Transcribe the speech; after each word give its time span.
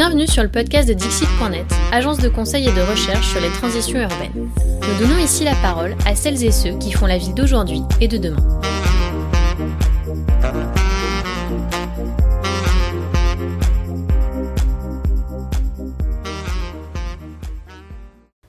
Bienvenue 0.00 0.26
sur 0.26 0.42
le 0.42 0.48
podcast 0.48 0.88
de 0.88 0.94
Dixit.net, 0.94 1.66
agence 1.92 2.20
de 2.20 2.30
conseil 2.30 2.66
et 2.66 2.72
de 2.72 2.80
recherche 2.80 3.28
sur 3.28 3.38
les 3.38 3.50
transitions 3.50 4.00
urbaines. 4.00 4.32
Nous 4.56 4.98
donnons 4.98 5.18
ici 5.18 5.44
la 5.44 5.54
parole 5.56 5.94
à 6.06 6.14
celles 6.16 6.42
et 6.42 6.52
ceux 6.52 6.78
qui 6.78 6.90
font 6.90 7.04
la 7.04 7.18
ville 7.18 7.34
d'aujourd'hui 7.34 7.82
et 8.00 8.08
de 8.08 8.16
demain. 8.16 8.60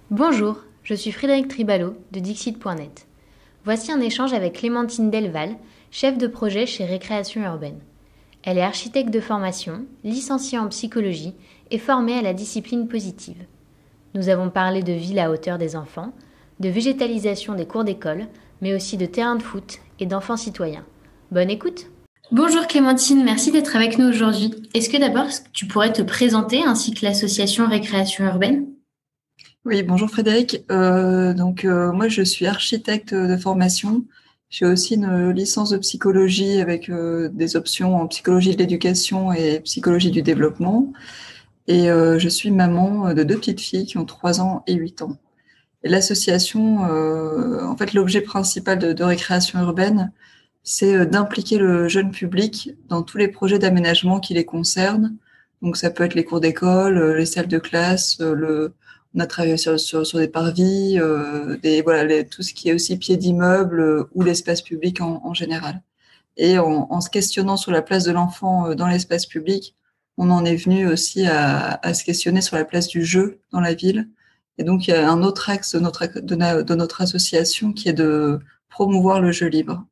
Bonjour, 0.09 0.61
je 0.83 0.93
suis 0.93 1.11
Frédéric 1.11 1.49
Tribalo 1.49 1.97
de 2.13 2.21
Dixit.net. 2.21 3.07
Voici 3.65 3.91
un 3.91 3.99
échange 3.99 4.31
avec 4.31 4.53
Clémentine 4.53 5.11
Delval, 5.11 5.57
chef 5.91 6.17
de 6.17 6.27
projet 6.27 6.65
chez 6.65 6.85
Récréation 6.85 7.43
Urbaine. 7.43 7.81
Elle 8.43 8.57
est 8.57 8.63
architecte 8.63 9.11
de 9.11 9.19
formation, 9.19 9.85
licenciée 10.03 10.57
en 10.57 10.67
psychologie 10.67 11.35
et 11.69 11.77
formée 11.77 12.17
à 12.17 12.23
la 12.23 12.33
discipline 12.33 12.87
positive. 12.87 13.37
Nous 14.15 14.29
avons 14.29 14.49
parlé 14.49 14.81
de 14.81 14.93
ville 14.93 15.19
à 15.19 15.29
hauteur 15.29 15.59
des 15.59 15.75
enfants, 15.75 16.11
de 16.59 16.69
végétalisation 16.69 17.53
des 17.53 17.67
cours 17.67 17.83
d'école, 17.83 18.25
mais 18.61 18.73
aussi 18.73 18.97
de 18.97 19.05
terrain 19.05 19.35
de 19.35 19.43
foot 19.43 19.79
et 19.99 20.07
d'enfants 20.07 20.37
citoyens. 20.37 20.85
Bonne 21.31 21.49
écoute 21.49 21.87
Bonjour 22.31 22.65
Clémentine, 22.65 23.23
merci 23.23 23.51
d'être 23.51 23.75
avec 23.75 23.97
nous 23.97 24.07
aujourd'hui. 24.07 24.53
Est-ce 24.73 24.89
que 24.89 24.97
d'abord 24.97 25.27
tu 25.53 25.67
pourrais 25.67 25.91
te 25.91 26.01
présenter 26.01 26.63
ainsi 26.63 26.93
que 26.93 27.05
l'association 27.05 27.67
Récréation 27.67 28.25
Urbaine? 28.25 28.67
Oui, 29.65 29.83
bonjour 29.83 30.09
Frédéric. 30.09 30.63
Euh, 30.71 31.33
donc 31.33 31.65
euh, 31.65 31.91
moi 31.91 32.07
je 32.07 32.21
suis 32.21 32.47
architecte 32.47 33.13
de 33.13 33.37
formation. 33.37 34.05
J'ai 34.51 34.65
aussi 34.65 34.95
une 34.95 35.31
licence 35.31 35.69
de 35.69 35.77
psychologie 35.77 36.59
avec 36.59 36.89
euh, 36.89 37.29
des 37.29 37.55
options 37.55 37.95
en 37.95 38.07
psychologie 38.07 38.53
de 38.53 38.57
l'éducation 38.57 39.31
et 39.31 39.61
psychologie 39.61 40.11
du 40.11 40.21
développement. 40.23 40.91
Et 41.67 41.89
euh, 41.89 42.19
je 42.19 42.27
suis 42.27 42.51
maman 42.51 43.13
de 43.13 43.23
deux 43.23 43.37
petites 43.37 43.61
filles 43.61 43.85
qui 43.85 43.97
ont 43.97 44.03
3 44.03 44.41
ans 44.41 44.63
et 44.67 44.73
8 44.73 45.03
ans. 45.03 45.17
L'association, 45.83 46.85
euh, 46.85 47.63
en 47.65 47.77
fait, 47.77 47.93
l'objet 47.93 48.19
principal 48.19 48.77
de, 48.77 48.91
de, 48.91 49.03
récréation 49.05 49.59
urbaine, 49.61 50.11
c'est 50.63 51.05
d'impliquer 51.05 51.57
le 51.57 51.87
jeune 51.87 52.11
public 52.11 52.71
dans 52.89 53.03
tous 53.03 53.17
les 53.17 53.29
projets 53.29 53.57
d'aménagement 53.57 54.19
qui 54.19 54.33
les 54.33 54.45
concernent. 54.45 55.15
Donc, 55.61 55.77
ça 55.77 55.91
peut 55.91 56.03
être 56.03 56.13
les 56.13 56.25
cours 56.25 56.41
d'école, 56.41 57.15
les 57.17 57.25
salles 57.25 57.47
de 57.47 57.57
classe, 57.57 58.19
le, 58.19 58.73
on 59.15 59.19
a 59.19 59.27
travaillé 59.27 59.57
sur, 59.57 59.79
sur, 59.79 60.05
sur 60.05 60.19
des 60.19 60.27
parvis, 60.27 60.97
euh, 60.99 61.57
des, 61.57 61.81
voilà, 61.81 62.03
les, 62.05 62.25
tout 62.27 62.43
ce 62.43 62.53
qui 62.53 62.69
est 62.69 62.73
aussi 62.73 62.97
pied 62.97 63.17
d'immeuble 63.17 63.79
euh, 63.81 64.09
ou 64.13 64.23
l'espace 64.23 64.61
public 64.61 65.01
en, 65.01 65.21
en, 65.23 65.33
général. 65.33 65.81
Et 66.37 66.57
en, 66.57 66.87
en, 66.89 67.01
se 67.01 67.09
questionnant 67.09 67.57
sur 67.57 67.71
la 67.71 67.81
place 67.81 68.05
de 68.05 68.11
l'enfant 68.11 68.67
euh, 68.67 68.75
dans 68.75 68.87
l'espace 68.87 69.25
public, 69.25 69.75
on 70.17 70.29
en 70.29 70.45
est 70.45 70.55
venu 70.55 70.87
aussi 70.87 71.25
à, 71.25 71.79
à, 71.83 71.93
se 71.93 72.03
questionner 72.03 72.41
sur 72.41 72.55
la 72.55 72.65
place 72.65 72.87
du 72.87 73.03
jeu 73.03 73.39
dans 73.51 73.59
la 73.59 73.73
ville. 73.73 74.09
Et 74.57 74.63
donc, 74.63 74.87
il 74.87 74.91
y 74.91 74.93
a 74.93 75.09
un 75.09 75.23
autre 75.23 75.49
axe 75.49 75.75
de 75.75 75.79
notre, 75.79 76.07
de, 76.07 76.61
de 76.63 76.75
notre 76.75 77.01
association 77.01 77.73
qui 77.73 77.89
est 77.89 77.93
de 77.93 78.39
promouvoir 78.69 79.19
le 79.19 79.31
jeu 79.31 79.47
libre. 79.47 79.85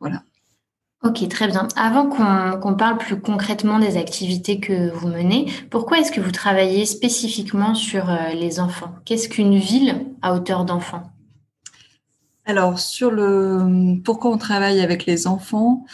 Voilà. 0.00 0.22
Ok, 1.04 1.28
très 1.28 1.48
bien. 1.48 1.68
Avant 1.76 2.08
qu'on 2.08 2.72
qu 2.72 2.76
parle 2.78 2.96
plus 2.96 3.20
concrètement 3.20 3.78
des 3.78 3.98
activités 3.98 4.58
que 4.58 4.90
vous 4.90 5.08
menez, 5.08 5.52
pourquoi 5.68 5.98
est-ce 5.98 6.10
que 6.10 6.20
vous 6.20 6.30
travaillez 6.30 6.86
spécifiquement 6.86 7.74
sur 7.74 8.08
euh, 8.08 8.30
les 8.32 8.58
enfants? 8.58 8.94
Qu'est-ce 9.04 9.28
qu'une 9.28 9.58
ville 9.58 10.06
à 10.22 10.32
hauteur 10.34 10.64
d'enfants 10.64 11.02
Alors, 12.46 12.78
sur 12.78 13.10
le 13.10 14.00
pourquoi 14.02 14.30
on 14.30 14.38
travaille 14.38 14.80
avec 14.80 15.04
les 15.04 15.26
enfants, 15.26 15.84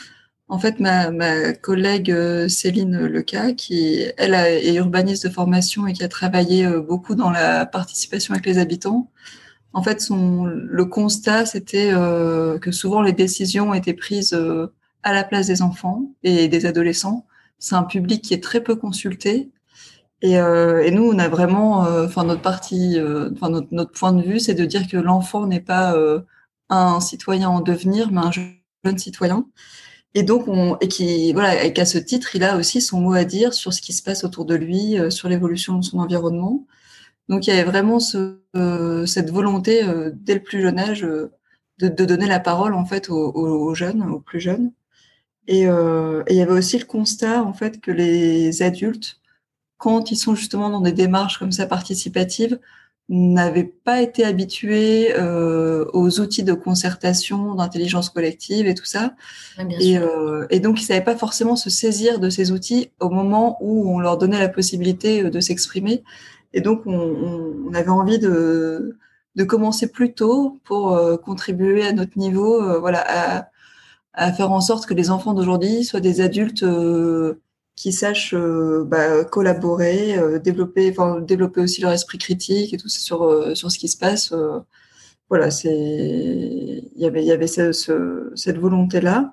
en 0.47 0.61
fait, 0.61 0.79
ma, 0.79 1.55
collègue 1.55 2.13
euh, 2.13 2.47
Céline 2.47 3.07
Leca, 3.07 3.53
qui 3.53 4.05
elle 4.17 4.35
est 4.35 4.75
urbaniste 4.75 5.27
de 5.27 5.33
formation 5.33 5.89
et 5.89 5.93
qui 5.93 6.05
a 6.05 6.09
travaillé 6.09 6.65
euh, 6.65 6.81
beaucoup 6.81 7.17
dans 7.17 7.31
la 7.31 7.67
participation 7.67 8.33
avec 8.33 8.47
les 8.47 8.59
habitants, 8.59 9.11
en 9.73 9.83
fait, 9.83 10.09
le 10.11 10.85
constat, 10.85 11.47
c'était 11.47 11.93
que 12.61 12.73
souvent 12.73 13.03
les 13.03 13.13
décisions 13.13 13.73
étaient 13.73 13.95
prises 13.95 14.37
à 15.03 15.13
la 15.13 15.25
place 15.25 15.47
des 15.47 15.63
enfants 15.63 16.13
et 16.23 16.49
des 16.49 16.67
adolescents. 16.67 17.27
C'est 17.59 17.75
un 17.75 17.85
public 17.85 18.23
qui 18.23 18.35
est 18.35 18.43
très 18.43 18.63
peu 18.63 18.77
consulté. 18.77 19.51
Et, 20.23 20.39
euh, 20.39 20.83
et 20.85 20.91
nous, 20.91 21.05
on 21.05 21.19
a 21.19 21.29
vraiment, 21.29 21.87
euh, 21.87 22.07
enfin 22.07 22.25
notre 22.25 22.43
partie, 22.43 22.99
euh, 22.99 23.31
enfin 23.33 23.49
notre, 23.51 23.69
notre, 23.73 23.93
point 23.93 24.13
de 24.13 24.23
vue, 24.23 24.39
c'est 24.39 24.55
de 24.55 24.65
dire 24.67 24.87
que 24.89 24.97
l'enfant 24.99 25.47
n'est 25.47 25.61
pas 25.61 25.95
euh, 25.97 26.21
un 26.69 27.01
citoyen 27.01 27.49
en 27.51 27.61
devenir, 27.61 28.13
mais 28.13 28.21
un 28.21 28.31
jeune 28.33 28.99
citoyen. 28.99 29.47
Et 30.15 30.23
donc, 30.25 30.49
on, 30.49 30.77
et 30.81 30.89
qui, 30.89 31.33
voilà, 31.33 31.65
et 31.65 31.73
qu'à 31.73 31.87
ce 31.87 31.99
titre, 31.99 32.35
il 32.37 32.45
a 32.45 32.57
aussi 32.57 32.81
son 32.81 33.01
mot 33.01 33.15
à 33.15 33.25
dire 33.25 33.55
sur 33.55 33.73
ce 33.73 33.81
qui 33.81 33.93
se 33.93 34.03
passe 34.03 34.25
autour 34.25 34.45
de 34.45 34.55
lui, 34.55 34.99
euh, 34.99 35.11
sur 35.11 35.29
l'évolution 35.29 35.79
de 35.79 35.85
son 35.85 35.99
environnement. 36.01 36.67
Donc, 37.29 37.47
il 37.47 37.51
y 37.51 37.53
avait 37.53 37.71
vraiment 37.71 38.01
ce, 38.01 38.41
euh, 38.57 39.07
cette 39.07 39.31
volonté 39.31 39.83
dès 40.15 40.35
le 40.35 40.43
plus 40.43 40.63
jeune 40.63 40.79
âge 40.79 41.03
de, 41.03 41.31
de, 41.79 42.05
donner 42.05 42.27
la 42.27 42.41
parole 42.41 42.75
en 42.75 42.85
fait 42.85 43.09
aux, 43.11 43.33
aux 43.35 43.75
jeunes, 43.75 44.03
aux 44.03 44.21
plus 44.21 44.41
jeunes. 44.41 44.73
Et, 45.51 45.67
euh, 45.67 46.23
et, 46.29 46.35
il 46.35 46.37
y 46.37 46.43
avait 46.43 46.53
aussi 46.53 46.79
le 46.79 46.85
constat 46.85 47.43
en 47.43 47.53
fait 47.53 47.81
que 47.81 47.91
les 47.91 48.63
adultes, 48.63 49.21
quand 49.79 50.13
ils 50.13 50.17
sont 50.17 50.37
justement 50.37 50.71
dans 50.71 50.81
des 50.81 50.93
démarches 50.93 51.39
comme 51.39 51.51
ça 51.51 51.67
participatives, 51.67 52.61
n'avaient 53.09 53.65
pas 53.65 54.01
été 54.01 54.25
habitués 54.25 55.13
euh, 55.19 55.85
aux 55.93 56.21
outils 56.21 56.45
de 56.45 56.53
concertation, 56.53 57.57
d'intelligence 57.57 58.11
collective 58.11 58.69
et 58.69 58.75
tout 58.77 58.85
ça. 58.85 59.17
et, 59.81 59.99
euh, 59.99 60.47
et, 60.51 60.61
donc 60.61 60.81
ils 60.81 60.85
savaient 60.85 61.03
pas 61.03 61.17
forcément 61.17 61.57
se 61.57 61.69
saisir 61.69 62.21
de 62.21 62.31
ces 62.31 62.53
outils 62.53 62.93
au 63.01 63.11
moment 63.11 63.59
où 63.61 63.93
on 63.93 63.99
leur 63.99 64.19
donnait 64.19 64.39
la 64.39 64.49
possibilité 64.49 65.25
de 65.25 65.41
s'exprimer. 65.41 66.05
Et 66.53 66.61
donc 66.61 66.83
on, 66.87 67.67
on, 67.69 67.75
avait 67.75 67.89
envie 67.89 68.21
de, 68.21 68.97
de 69.35 69.45
commencer 69.45 69.91
plus 69.91 70.13
tôt 70.15 70.61
pour 70.63 70.93
euh, 70.93 71.17
contribuer 71.17 71.85
à 71.85 71.93
notre 71.93 72.17
niveau, 72.17 72.79
voilà. 72.79 73.03
À, 73.09 73.51
à 74.13 74.33
faire 74.33 74.51
en 74.53 74.61
sorte 74.61 74.87
que 74.87 74.95
les 74.95 75.11
enfants 75.11 75.35
d'aujourd'hui 75.35 75.85
soient 75.85 76.01
des 76.01 76.21
adultes 76.21 76.63
euh, 76.63 77.41
qui 77.77 77.93
sachent 77.93 78.35
euh, 78.35 78.85
bah, 78.87 79.25
collaborer, 79.25 80.19
euh, 80.19 80.39
développer, 80.39 80.95
développer 81.23 81.61
aussi 81.61 81.81
leur 81.81 81.93
esprit 81.93 82.19
critique 82.19 82.75
et 82.75 82.77
tout 82.77 82.89
sur 82.89 83.57
sur 83.57 83.71
ce 83.71 83.79
qui 83.79 83.89
se 83.89 83.97
passe. 83.97 84.35
Voilà, 85.29 85.49
il 85.65 86.91
y 86.97 87.07
avait 87.07 87.25
y 87.25 87.33
avait 87.33 87.47
ce, 87.47 87.73
ce, 87.73 88.33
cette 88.35 88.59
volonté 88.59 89.01
là. 89.01 89.33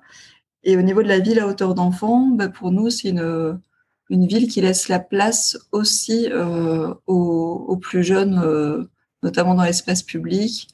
Et 0.64 0.76
au 0.76 0.82
niveau 0.82 1.02
de 1.02 1.08
la 1.08 1.18
ville 1.20 1.40
à 1.40 1.46
hauteur 1.48 1.74
d'enfant, 1.74 2.28
bah, 2.28 2.48
pour 2.48 2.70
nous 2.72 2.90
c'est 2.90 3.08
une 3.08 3.60
une 4.10 4.26
ville 4.26 4.48
qui 4.48 4.60
laisse 4.62 4.88
la 4.88 5.00
place 5.00 5.58
aussi 5.72 6.28
aux, 7.06 7.76
plus 7.82 8.02
jeunes, 8.04 8.88
notamment 9.22 9.54
dans 9.54 9.64
l'espace 9.64 10.02
public. 10.02 10.68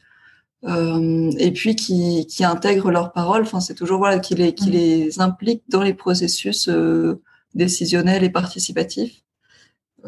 Euh, 0.66 1.30
et 1.38 1.52
puis 1.52 1.76
qui, 1.76 2.26
qui 2.26 2.44
intègrent 2.44 2.90
leurs 2.90 3.12
paroles. 3.12 3.42
Enfin, 3.42 3.60
c'est 3.60 3.74
toujours 3.74 3.98
voilà 3.98 4.18
qui 4.18 4.34
les 4.34 4.54
qui 4.54 4.68
mmh. 4.68 4.72
les 4.72 5.20
implique 5.20 5.62
dans 5.68 5.82
les 5.82 5.94
processus 5.94 6.68
euh, 6.68 7.20
décisionnels 7.54 8.24
et 8.24 8.30
participatifs. 8.30 9.22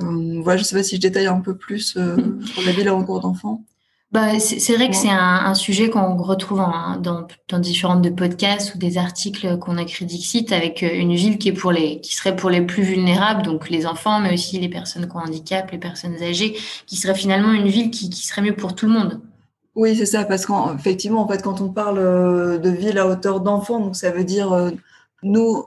Euh, 0.00 0.40
voilà, 0.42 0.58
je 0.58 0.64
sais 0.64 0.76
pas 0.76 0.82
si 0.82 0.96
je 0.96 1.00
détaille 1.00 1.26
un 1.26 1.40
peu 1.40 1.56
plus 1.56 1.96
euh, 1.96 2.16
sur 2.44 2.62
la 2.62 2.72
ville 2.72 2.88
à 2.88 2.92
recours 2.92 3.20
d'enfants. 3.20 3.64
Bah, 4.12 4.38
c'est 4.38 4.74
vrai 4.76 4.88
que 4.88 4.94
c'est 4.94 5.10
un, 5.10 5.44
un, 5.44 5.54
sujet 5.54 5.90
qu'on 5.90 6.16
retrouve 6.16 6.60
en, 6.60 6.96
dans, 6.96 7.26
dans 7.48 7.58
différentes 7.58 8.02
de 8.02 8.08
podcasts 8.08 8.74
ou 8.74 8.78
des 8.78 8.98
articles 8.98 9.58
qu'on 9.58 9.76
a 9.76 9.82
écrit 9.82 10.06
Dixit 10.06 10.52
avec 10.52 10.82
une 10.82 11.14
ville 11.14 11.38
qui 11.38 11.48
est 11.48 11.52
pour 11.52 11.72
les 11.72 12.00
qui 12.00 12.14
serait 12.14 12.36
pour 12.36 12.48
les 12.48 12.62
plus 12.62 12.84
vulnérables, 12.84 13.42
donc 13.42 13.68
les 13.68 13.84
enfants, 13.84 14.20
mais 14.20 14.32
aussi 14.32 14.60
les 14.60 14.68
personnes 14.68 15.08
qui 15.08 15.16
ont 15.16 15.20
handicap, 15.20 15.70
les 15.72 15.78
personnes 15.78 16.22
âgées, 16.22 16.56
qui 16.86 16.96
serait 16.96 17.16
finalement 17.16 17.52
une 17.52 17.68
ville 17.68 17.90
qui, 17.90 18.08
qui 18.08 18.24
serait 18.24 18.42
mieux 18.42 18.54
pour 18.54 18.74
tout 18.74 18.86
le 18.86 18.92
monde. 18.92 19.20
Oui, 19.76 19.94
c'est 19.94 20.06
ça, 20.06 20.24
parce 20.24 20.46
qu'effectivement, 20.46 21.22
en 21.22 21.28
fait, 21.28 21.42
quand 21.42 21.60
on 21.60 21.68
parle 21.68 21.98
euh, 21.98 22.58
de 22.58 22.70
ville 22.70 22.98
à 22.98 23.06
hauteur 23.06 23.40
d'enfant, 23.40 23.78
donc 23.78 23.94
ça 23.94 24.10
veut 24.10 24.24
dire 24.24 24.52
euh, 24.52 24.70
nous, 25.22 25.66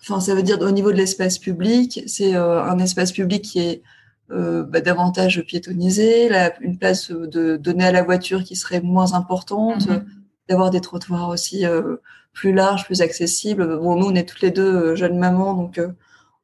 enfin, 0.00 0.20
ça 0.20 0.34
veut 0.34 0.42
dire 0.42 0.60
au 0.60 0.70
niveau 0.70 0.92
de 0.92 0.96
l'espace 0.96 1.38
public, 1.38 2.02
c'est 2.06 2.34
euh, 2.34 2.62
un 2.62 2.78
espace 2.78 3.12
public 3.12 3.42
qui 3.42 3.60
est 3.60 3.82
euh, 4.30 4.62
bah, 4.64 4.80
davantage 4.80 5.40
piétonnisé, 5.42 6.28
la, 6.28 6.58
une 6.60 6.78
place 6.78 7.10
de 7.10 7.56
donnée 7.56 7.86
à 7.86 7.92
la 7.92 8.02
voiture 8.02 8.42
qui 8.44 8.56
serait 8.56 8.80
moins 8.80 9.14
importante, 9.14 9.86
-hmm. 9.86 10.02
d'avoir 10.48 10.70
des 10.70 10.80
trottoirs 10.80 11.28
aussi 11.28 11.66
euh, 11.66 11.96
plus 12.32 12.52
larges, 12.52 12.84
plus 12.84 13.02
accessibles. 13.02 13.78
Bon, 13.78 13.96
nous, 13.96 14.06
on 14.06 14.14
est 14.14 14.28
toutes 14.28 14.42
les 14.42 14.50
deux 14.50 14.94
jeunes 14.94 15.18
mamans, 15.18 15.54
donc 15.54 15.80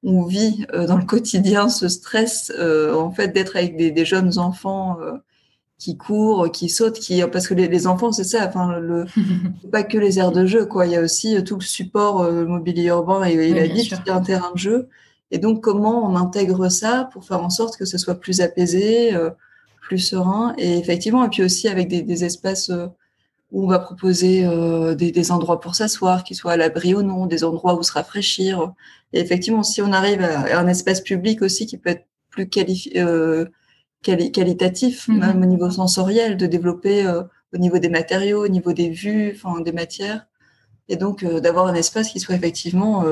on 0.02 0.25
vit 0.25 0.67
dans 0.88 0.97
le 0.99 1.05
quotidien 1.14 1.69
ce 1.69 1.88
stress, 1.88 2.52
en 3.05 3.11
fait, 3.12 3.29
d'être 3.29 3.56
avec 3.56 3.76
des, 3.76 3.90
des, 3.90 4.05
jeunes 4.05 4.38
enfants 4.38 4.97
qui 5.79 5.97
courent, 5.97 6.50
qui 6.50 6.69
sautent, 6.69 6.99
qui 6.99 7.23
parce 7.32 7.49
que 7.49 7.55
les, 7.55 7.69
les 7.69 7.87
enfants 7.87 8.12
c'est 8.12 8.25
ça, 8.25 8.47
enfin 8.47 8.79
le 8.79 9.06
pas 9.73 9.82
que 9.82 9.99
les 9.99 10.19
aires 10.19 10.32
de 10.32 10.47
jeu 10.47 10.67
quoi, 10.67 10.87
il 10.87 10.93
y 10.93 10.97
a 10.97 11.00
aussi 11.00 11.37
euh, 11.37 11.43
tout 11.43 11.56
le 11.56 11.65
support 11.65 12.23
euh, 12.23 12.44
mobilier 12.44 12.87
urbain 12.87 13.25
et, 13.25 13.32
et 13.32 13.37
oui, 13.37 13.55
la 13.55 13.67
ville 13.67 13.88
qui 13.88 13.94
est 13.94 14.11
un 14.11 14.21
terrain 14.21 14.53
de 14.53 14.59
jeu. 14.59 14.88
Et 15.31 15.38
donc 15.38 15.62
comment 15.62 16.09
on 16.09 16.17
intègre 16.17 16.69
ça 16.69 17.09
pour 17.12 17.25
faire 17.25 17.43
en 17.43 17.50
sorte 17.50 17.76
que 17.76 17.85
ce 17.85 17.99
soit 17.99 18.15
plus 18.15 18.41
apaisé, 18.41 19.15
euh, 19.15 19.31
plus 19.82 19.99
serein 19.99 20.55
et 20.59 20.79
effectivement 20.79 21.25
et 21.25 21.29
puis 21.29 21.43
aussi 21.43 21.69
avec 21.69 21.88
des, 21.88 22.03
des 22.03 22.25
espaces 22.25 22.71
euh, 22.71 22.87
où 23.50 23.65
on 23.65 23.69
va 23.69 23.79
proposer 23.79 24.44
des, 24.97 25.31
endroits 25.31 25.61
pour 25.61 25.76
s'asseoir, 25.76 26.25
qui 26.25 26.35
soient 26.35 26.53
à 26.53 26.56
l'abri 26.56 26.93
ou 26.93 27.03
non, 27.03 27.26
des 27.26 27.44
endroits 27.44 27.79
où 27.79 27.85
se 27.85 27.93
rafraîchir. 27.93 28.73
Et 29.12 29.21
effectivement, 29.21 29.62
si 29.62 29.81
on 29.81 29.93
arrive 29.93 30.23
à, 30.23 30.59
un 30.59 30.67
espace 30.67 31.00
public 31.00 31.41
aussi 31.41 31.67
qui 31.67 31.79
peut 31.79 31.91
être 31.91 32.05
plus 32.31 32.49
qualitatif, 34.05 35.09
mm-hmm. 35.09 35.19
même 35.19 35.43
au 35.43 35.47
niveau 35.47 35.71
sensoriel, 35.71 36.37
de 36.37 36.47
développer 36.47 37.06
au 37.53 37.59
niveau 37.59 37.79
des 37.79 37.89
matériaux, 37.89 38.45
au 38.45 38.49
niveau 38.49 38.73
des 38.73 38.91
vues, 38.91 39.33
enfin 39.35 39.61
des 39.61 39.73
matières, 39.73 40.27
et 40.89 40.97
donc 40.97 41.25
d'avoir 41.25 41.67
un 41.67 41.75
espace 41.75 42.11
qui 42.11 42.21
soit 42.21 42.35
effectivement 42.35 43.05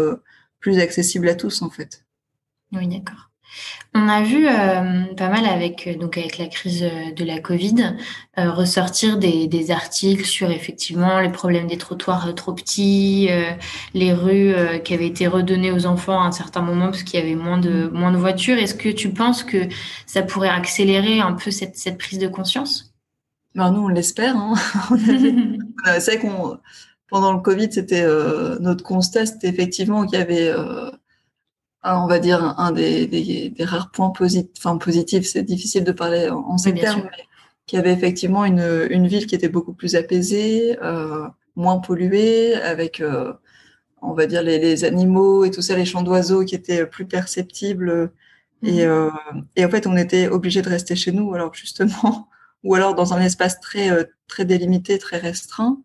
plus 0.60 0.78
accessible 0.78 1.28
à 1.28 1.34
tous 1.34 1.62
en 1.62 1.70
fait. 1.70 2.04
Oui, 2.72 2.86
d'accord. 2.86 3.31
On 3.94 4.08
a 4.08 4.22
vu 4.22 4.46
euh, 4.48 5.04
pas 5.16 5.28
mal 5.28 5.44
avec 5.44 5.86
euh, 5.86 5.94
donc 5.96 6.16
avec 6.16 6.38
la 6.38 6.46
crise 6.46 6.82
euh, 6.82 7.12
de 7.14 7.24
la 7.24 7.40
Covid 7.40 7.94
ressortir 8.38 9.18
des, 9.18 9.70
articles 9.70 10.24
sur 10.24 10.50
effectivement 10.50 11.20
les 11.20 11.28
problèmes 11.28 11.66
des 11.66 11.76
trottoirs 11.76 12.34
trop 12.34 12.54
petits, 12.54 13.28
les 13.92 14.12
rues 14.12 14.54
qui 14.82 14.94
avaient 14.94 15.06
été 15.06 15.26
redonnées 15.26 15.70
aux 15.70 15.84
enfants 15.84 16.20
à 16.20 16.24
un 16.24 16.32
certain 16.32 16.62
moment 16.62 16.86
parce 16.86 17.02
qu'il 17.02 17.20
y 17.20 17.22
avait 17.22 17.34
moins 17.34 17.58
de 17.58 17.90
moins 17.92 18.10
de 18.10 18.16
voitures. 18.16 18.56
Est-ce 18.56 18.74
que 18.74 18.88
tu 18.88 19.10
penses 19.10 19.44
que 19.44 19.68
ça 20.06 20.22
pourrait 20.22 20.48
accélérer 20.48 21.20
un 21.20 21.34
peu 21.34 21.50
cette, 21.50 21.76
cette 21.76 21.98
prise 21.98 22.18
de 22.18 22.26
conscience? 22.26 22.94
Ben, 23.54 23.70
nous 23.70 23.82
on 23.82 23.88
l'espère. 23.88 24.34
Hein. 24.34 24.54
C'est 26.00 26.18
qu'on 26.18 26.58
pendant 27.10 27.34
le 27.34 27.40
Covid, 27.40 27.70
c'était 27.70 28.06
notre 28.60 28.82
constat, 28.82 29.26
c'était 29.26 29.48
effectivement 29.48 30.06
qu'il 30.06 30.18
y 30.18 30.22
avait 30.22 30.52
on 31.84 32.06
va 32.06 32.18
dire 32.18 32.42
un 32.58 32.72
des, 32.72 33.06
des, 33.06 33.64
rares 33.64 33.90
points 33.90 34.10
positifs, 34.10 34.50
enfin 34.58 34.76
positifs, 34.78 35.26
c'est 35.26 35.42
difficile 35.42 35.84
de 35.84 35.92
parler 35.92 36.28
en, 36.30 36.56
ces 36.58 36.74
termes, 36.74 37.02
mais 37.04 37.24
qui 37.66 37.76
avait 37.76 37.92
effectivement 37.92 38.44
une, 38.44 38.86
une 38.90 39.06
ville 39.06 39.26
qui 39.26 39.34
était 39.34 39.48
beaucoup 39.48 39.72
plus 39.72 39.96
apaisée, 39.96 40.78
euh, 40.82 41.26
moins 41.56 41.78
polluée, 41.78 42.54
avec, 42.54 43.00
euh, 43.00 43.32
on 44.00 44.12
va 44.12 44.26
dire, 44.26 44.42
les, 44.42 44.58
les, 44.58 44.84
animaux 44.84 45.44
et 45.44 45.50
tout 45.50 45.62
ça, 45.62 45.76
les 45.76 45.84
chants 45.84 46.02
d'oiseaux 46.02 46.44
qui 46.44 46.54
étaient 46.54 46.86
plus 46.86 47.06
perceptibles. 47.06 48.12
Et, 48.62 48.84
mhm. 48.84 48.90
euh, 48.90 49.10
et 49.56 49.64
en 49.64 49.70
fait, 49.70 49.86
on 49.86 49.96
était 49.96 50.28
obligé 50.28 50.62
de 50.62 50.68
rester 50.68 50.94
chez 50.96 51.12
nous, 51.12 51.34
alors 51.34 51.54
justement, 51.54 52.28
ou 52.64 52.74
alors 52.74 52.94
dans 52.94 53.12
un 53.14 53.20
espace 53.20 53.60
très, 53.60 53.90
euh, 53.90 54.04
très 54.28 54.44
délimité, 54.44 54.98
très 54.98 55.18
restreint. 55.18 55.78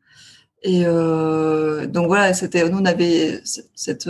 Et 0.63 0.83
euh, 0.85 1.87
donc 1.87 2.07
voilà, 2.07 2.33
c'était, 2.33 2.67
nous 2.69 2.79
on 2.79 2.85
avait 2.85 3.41
cette 3.75 4.09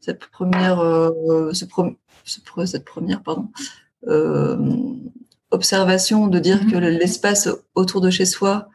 cette 0.00 0.20
première, 0.20 0.80
euh, 0.80 1.52
cette 1.52 2.84
première 2.84 3.22
pardon, 3.22 3.48
euh, 4.06 4.56
observation 5.50 6.26
de 6.26 6.38
dire 6.38 6.60
que 6.66 6.76
mhm. 6.76 6.98
l'espace 6.98 7.48
autour 7.74 8.00
de 8.00 8.10
chez 8.10 8.24
soi, 8.24 8.68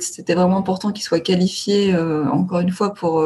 c'était 0.00 0.34
vraiment 0.34 0.58
important 0.58 0.92
qu'il 0.92 1.04
soit 1.04 1.20
qualifié, 1.20 1.92
euh, 1.94 2.28
encore 2.30 2.60
une 2.60 2.70
fois, 2.70 2.94
pour 2.94 3.24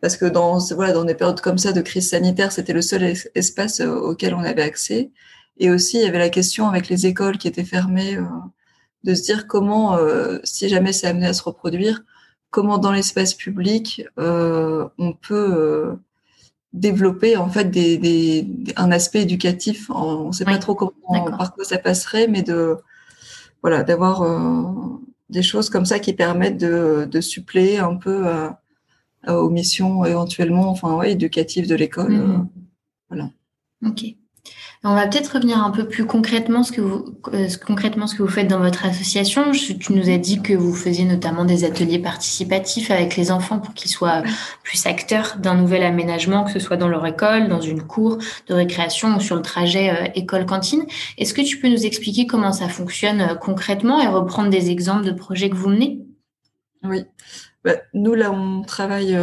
parce 0.00 0.16
que 0.16 0.26
dans 0.26 0.58
voilà 0.74 0.92
dans 0.92 1.04
des 1.04 1.14
périodes 1.14 1.40
comme 1.40 1.58
ça 1.58 1.72
de 1.72 1.80
crise 1.80 2.10
sanitaire, 2.10 2.52
c'était 2.52 2.72
le 2.72 2.82
seul 2.82 3.14
espace 3.34 3.80
auquel 3.80 4.34
on 4.34 4.40
avait 4.40 4.62
accès. 4.62 5.10
Et 5.58 5.70
aussi, 5.70 5.98
il 5.98 6.02
y 6.02 6.06
avait 6.06 6.18
la 6.18 6.28
question 6.28 6.68
avec 6.68 6.88
les 6.88 7.06
écoles 7.06 7.38
qui 7.38 7.48
étaient 7.48 7.64
fermées, 7.64 8.18
de 9.04 9.14
se 9.14 9.22
dire 9.22 9.46
comment, 9.46 9.98
si 10.44 10.68
jamais 10.68 10.92
c'est 10.92 11.06
amené 11.06 11.26
à 11.26 11.32
se 11.32 11.42
reproduire, 11.42 12.02
comment 12.50 12.78
dans 12.78 12.92
l'espace 12.92 13.34
public 13.34 14.04
on 14.18 15.12
peut 15.20 15.96
développer 16.76 17.36
en 17.36 17.48
fait 17.48 17.70
des, 17.70 17.98
des, 17.98 18.46
un 18.76 18.92
aspect 18.92 19.22
éducatif. 19.22 19.90
On 19.90 20.28
ne 20.28 20.32
sait 20.32 20.44
pas 20.44 20.58
trop 20.58 20.74
comment, 20.74 20.92
par 21.38 21.54
quoi 21.54 21.64
ça 21.64 21.78
passerait, 21.78 22.28
mais 22.28 22.42
de 22.42 22.76
voilà 23.62 23.82
d'avoir 23.82 24.22
euh, 24.22 24.72
des 25.30 25.42
choses 25.42 25.70
comme 25.70 25.86
ça 25.86 25.98
qui 25.98 26.12
permettent 26.12 26.58
de, 26.58 27.08
de 27.10 27.20
suppléer 27.20 27.78
un 27.78 27.96
peu 27.96 28.26
aux 29.26 29.50
missions 29.50 30.04
éventuellement, 30.04 30.68
enfin 30.70 30.94
ouais, 30.96 31.12
éducatives 31.12 31.68
de 31.68 31.74
l'école. 31.74 32.12
Mmh. 32.12 32.30
Euh, 32.30 32.60
voilà. 33.08 33.30
Ok. 33.84 34.04
On 34.84 34.94
va 34.94 35.06
peut-être 35.06 35.34
revenir 35.34 35.58
un 35.64 35.70
peu 35.70 35.88
plus 35.88 36.04
concrètement 36.04 36.62
ce 36.62 36.70
que 36.70 36.80
vous 36.80 37.16
euh, 37.32 37.48
concrètement 37.66 38.06
ce 38.06 38.14
que 38.14 38.22
vous 38.22 38.28
faites 38.28 38.46
dans 38.46 38.58
votre 38.58 38.84
association. 38.84 39.50
tu 39.52 39.92
nous 39.92 40.10
as 40.10 40.18
dit 40.18 40.42
que 40.42 40.52
vous 40.52 40.74
faisiez 40.74 41.04
notamment 41.04 41.44
des 41.44 41.64
ateliers 41.64 41.98
participatifs 41.98 42.90
avec 42.90 43.16
les 43.16 43.30
enfants 43.30 43.58
pour 43.58 43.74
qu'ils 43.74 43.90
soient 43.90 44.22
plus 44.62 44.86
acteurs 44.86 45.36
d'un 45.38 45.54
nouvel 45.54 45.82
aménagement, 45.82 46.44
que 46.44 46.52
ce 46.52 46.58
soit 46.58 46.76
dans 46.76 46.88
leur 46.88 47.06
école, 47.06 47.48
dans 47.48 47.60
une 47.60 47.82
cour 47.82 48.18
de 48.48 48.54
récréation 48.54 49.16
ou 49.16 49.20
sur 49.20 49.34
le 49.34 49.42
trajet 49.42 49.90
euh, 49.90 50.08
école-cantine. 50.14 50.84
Est-ce 51.16 51.32
que 51.32 51.42
tu 51.42 51.58
peux 51.58 51.68
nous 51.68 51.86
expliquer 51.86 52.26
comment 52.26 52.52
ça 52.52 52.68
fonctionne 52.68 53.20
euh, 53.22 53.34
concrètement 53.34 54.00
et 54.00 54.06
reprendre 54.06 54.50
des 54.50 54.70
exemples 54.70 55.06
de 55.06 55.12
projets 55.12 55.48
que 55.48 55.56
vous 55.56 55.70
menez? 55.70 56.00
Oui. 56.84 57.04
Bah, 57.64 57.72
nous, 57.94 58.14
là, 58.14 58.30
on 58.30 58.62
travaille 58.62 59.18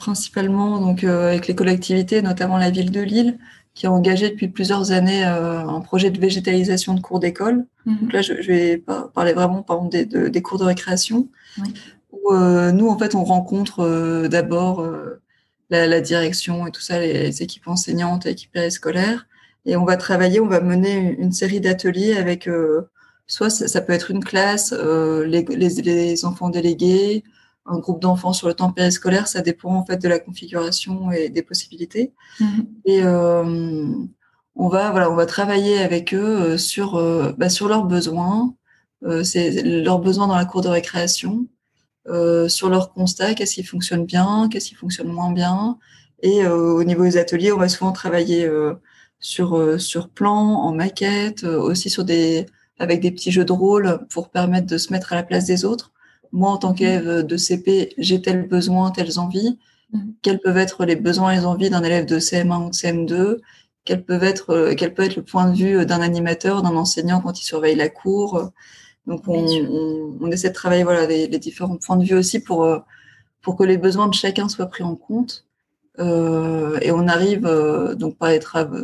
principalement 0.00 0.80
donc, 0.80 1.04
avec 1.04 1.46
les 1.46 1.54
collectivités, 1.54 2.20
notamment 2.20 2.56
la 2.56 2.70
ville 2.70 2.90
de 2.90 3.00
Lille, 3.00 3.38
qui 3.76 3.86
a 3.86 3.92
engagé 3.92 4.30
depuis 4.30 4.48
plusieurs 4.48 4.90
années 4.90 5.24
euh, 5.24 5.60
un 5.60 5.80
projet 5.82 6.10
de 6.10 6.18
végétalisation 6.18 6.94
de 6.94 7.00
cours 7.00 7.20
d'école. 7.20 7.66
Mhm. 7.84 7.98
Donc 8.00 8.12
là, 8.14 8.22
je, 8.22 8.32
vais 8.32 8.82
parler 9.14 9.34
vraiment 9.34 9.62
par 9.62 9.82
des, 9.82 10.06
des 10.06 10.42
cours 10.42 10.58
de 10.58 10.64
récréation. 10.64 11.28
Où, 12.10 12.32
euh, 12.32 12.72
nous, 12.72 12.88
en 12.88 12.98
fait, 12.98 13.14
on 13.14 13.22
rencontre 13.22 13.80
euh, 13.80 14.28
d'abord 14.28 14.82
la, 15.68 15.86
la, 15.86 16.00
direction 16.00 16.66
et 16.66 16.70
tout 16.70 16.80
ça, 16.80 16.98
les, 16.98 17.42
équipes 17.42 17.68
enseignantes, 17.68 18.24
l'équipe 18.24 18.50
périscolaire. 18.50 19.26
Et 19.66 19.76
on 19.76 19.84
va 19.84 19.98
travailler, 19.98 20.40
on 20.40 20.48
va 20.48 20.60
mener 20.60 21.14
une, 21.18 21.32
série 21.32 21.60
d'ateliers 21.60 22.16
avec, 22.16 22.48
soit 23.26 23.50
ça, 23.50 23.68
ça, 23.68 23.82
peut 23.82 23.92
être 23.92 24.10
une 24.10 24.24
classe, 24.24 24.72
les, 24.72 25.42
les, 25.42 25.68
les 25.68 26.24
enfants 26.24 26.48
délégués, 26.48 27.24
un 27.68 27.78
groupe 27.78 28.00
d'enfants 28.00 28.32
sur 28.32 28.48
le 28.48 28.54
temps 28.54 28.72
périscolaire, 28.72 29.28
ça 29.28 29.40
dépend 29.40 29.74
en 29.74 29.84
fait 29.84 29.98
de 29.98 30.08
la 30.08 30.18
configuration 30.18 31.10
et 31.10 31.28
des 31.28 31.42
possibilités. 31.42 32.12
Mhm. 32.40 32.66
Et 32.84 33.02
euh, 33.02 33.90
on 34.54 34.68
va 34.68 34.90
voilà, 34.90 35.10
on 35.10 35.14
va 35.14 35.26
travailler 35.26 35.78
avec 35.78 36.14
eux 36.14 36.52
euh, 36.52 36.58
sur 36.58 36.96
euh, 36.96 37.32
bah, 37.36 37.48
sur 37.48 37.68
leurs 37.68 37.84
besoins, 37.84 38.54
c'est 39.22 39.62
leurs 39.62 40.00
besoins 40.00 40.26
dans 40.26 40.34
la 40.34 40.46
cour 40.46 40.62
de 40.62 40.68
récréation, 40.68 41.46
sur 42.48 42.68
leurs 42.68 42.92
constats, 42.92 43.34
qu'est-ce 43.34 43.54
qui 43.54 43.62
fonctionne 43.62 44.04
bien, 44.04 44.48
qu'est-ce 44.50 44.68
qui 44.70 44.74
fonctionne 44.74 45.08
moins 45.08 45.30
bien. 45.32 45.78
Et 46.22 46.46
au 46.46 46.82
niveau 46.82 47.04
des 47.04 47.16
ateliers, 47.16 47.52
on 47.52 47.58
va 47.58 47.68
souvent 47.68 47.92
travailler 47.92 48.50
sur 49.20 49.80
sur 49.80 50.08
plan, 50.08 50.34
en 50.34 50.72
maquette, 50.72 51.44
aussi 51.44 51.88
sur 51.88 52.04
des 52.04 52.46
avec 52.80 53.00
des 53.00 53.12
petits 53.12 53.30
jeux 53.30 53.44
de 53.44 53.52
rôle 53.52 54.00
pour 54.10 54.30
permettre 54.30 54.66
de 54.66 54.78
se 54.78 54.92
mettre 54.92 55.12
à 55.12 55.16
la 55.16 55.22
place 55.22 55.44
des 55.44 55.64
autres 55.64 55.92
moi, 56.36 56.50
en 56.50 56.58
tant 56.58 56.74
qu'élève 56.74 57.24
de 57.24 57.36
CP, 57.36 57.94
j'ai 57.98 58.20
tel 58.20 58.46
besoin, 58.46 58.90
telles 58.90 59.18
envies. 59.18 59.58
Mhm. 59.92 60.14
Quels 60.22 60.40
peuvent 60.40 60.58
être 60.58 60.84
les 60.84 60.96
besoins 60.96 61.32
et 61.32 61.36
les 61.36 61.46
envies 61.46 61.70
d'un 61.70 61.82
élève 61.82 62.06
de 62.06 62.18
CM1 62.18 62.66
ou 62.66 62.70
de 62.70 62.74
CM2 62.74 63.40
quel, 63.84 64.04
peut 64.04 64.22
être, 64.22 64.50
euh, 64.50 64.74
quel 64.76 64.92
peut 64.94 65.04
être 65.04 65.16
le 65.16 65.22
point 65.22 65.48
de 65.50 65.56
vue 65.56 65.86
d'un 65.86 66.00
animateur, 66.00 66.62
d'un 66.62 66.76
enseignant 66.76 67.20
quand 67.20 67.40
il 67.40 67.44
surveille 67.44 67.76
la 67.76 67.88
cour? 67.88 68.50
Donc, 69.06 69.22
on, 69.28 70.30
essaie 70.30 70.48
de 70.48 70.54
travailler 70.54 70.82
voilà, 70.82 71.06
les, 71.06 71.28
différents 71.38 71.76
points 71.76 71.96
de 71.96 72.04
vue 72.04 72.16
aussi 72.16 72.40
pour, 72.40 72.64
euh, 72.64 72.80
pour 73.40 73.56
que 73.56 73.64
les 73.64 73.78
besoins 73.78 74.08
de 74.08 74.14
chacun 74.14 74.48
soient 74.48 74.66
pris 74.66 74.84
en 74.84 74.96
compte. 74.96 75.46
Euh, 75.98 76.78
et 76.82 76.90
on 76.90 77.08
arrive 77.08 77.48
donc 77.96 78.18
par 78.18 78.30
des, 78.30 78.40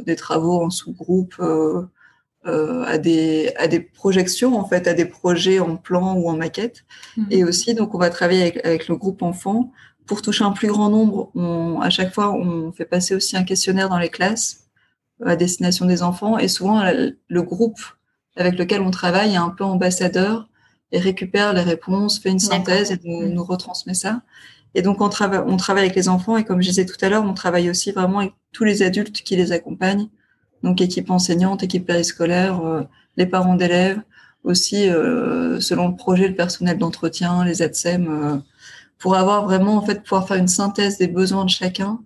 des 0.07 0.17
travaux 0.17 0.63
en 0.63 0.71
sous-groupe 0.71 1.35
euh, 1.41 1.83
à 2.45 2.99
des 2.99 3.53
à 3.57 3.69
des 3.69 3.81
projections 3.81 4.59
en 4.59 4.67
fait, 4.67 4.89
à 4.89 4.95
des 4.95 5.05
projets 5.05 5.61
en 5.61 5.77
plan 5.77 6.15
ou 6.15 6.29
en 6.29 6.37
maquette. 6.37 6.85
Mhm. 7.17 7.27
Et 7.31 7.45
aussi, 7.45 7.75
donc, 7.75 7.95
on 7.95 7.99
va 7.99 8.11
travailler 8.11 8.43
avec, 8.43 8.67
avec, 8.67 8.89
le 8.89 8.97
groupe 8.97 9.23
enfant 9.23 9.71
pour 10.07 10.23
toucher 10.23 10.45
un 10.45 10.53
plus 10.53 10.69
grand 10.69 10.91
nombre. 10.91 11.31
On, 11.35 11.81
à 11.81 11.91
chaque 11.91 12.13
fois, 12.13 12.33
on 12.33 12.73
fait 12.73 12.85
passer 12.85 13.15
aussi 13.15 13.37
un 13.37 13.45
questionnaire 13.45 13.89
dans 13.89 13.99
les 13.99 14.09
classes 14.09 14.65
à 15.25 15.37
destination 15.37 15.87
des 15.87 16.03
enfants. 16.03 16.39
Et 16.39 16.49
souvent, 16.49 16.83
le 16.83 17.43
groupe 17.43 17.81
avec 18.37 18.59
lequel 18.59 18.81
on 18.81 18.91
travaille 18.91 19.35
est 19.35 19.37
un 19.37 19.51
peu 19.51 19.65
ambassadeur 19.65 20.49
et 20.91 20.99
récupère 20.99 21.53
les 21.53 21.63
réponses, 21.63 22.19
fait 22.19 22.31
une 22.31 22.39
synthèse 22.39 22.91
et 22.91 22.99
nous, 23.05 23.23
mhm. 23.23 23.33
nous 23.33 23.45
retransmet 23.45 23.95
ça. 23.95 24.23
Et 24.75 24.83
donc, 24.83 25.01
on, 25.01 25.09
travaille 25.09 25.43
on 25.47 25.57
travaille 25.57 25.85
avec 25.85 25.97
les 25.97 26.09
enfants 26.09 26.37
et 26.37 26.45
comme 26.45 26.63
je 26.63 26.69
disais 26.69 26.87
tout 26.87 26.97
à 27.03 27.09
l'heure, 27.09 27.25
on 27.25 27.35
travaille 27.35 27.69
aussi 27.71 27.93
vraiment 27.93 28.21
avec 28.21 28.33
tous 28.53 28.65
les 28.65 28.83
adultes 28.83 29.23
qui 29.23 29.37
les 29.37 29.53
accompagnent 29.53 30.09
donc 30.63 30.81
équipe 30.81 31.11
enseignante, 31.11 31.63
équipe 31.63 31.87
périscolaire, 31.87 32.65
euh, 32.65 32.83
les 33.17 33.27
parents 33.27 33.57
d'élèves, 33.57 34.01
aussi 34.45 34.89
euh, 34.89 35.61
selon 35.61 35.89
le 35.89 35.97
projet, 35.97 36.29
le 36.29 36.35
personnel 36.35 36.79
d'entretien, 36.79 37.45
les 37.45 37.63
ADSEM, 37.63 38.09
euh, 38.09 38.37
pour 38.99 39.17
avoir 39.17 39.45
vraiment 39.45 39.77
en 39.77 39.83
fait 39.83 40.03
pouvoir 40.03 40.27
faire 40.29 40.37
une 40.37 40.49
synthèse 40.49 40.99
des 40.99 41.09
besoins 41.09 41.45
de 41.45 41.51
chacun 41.51 42.01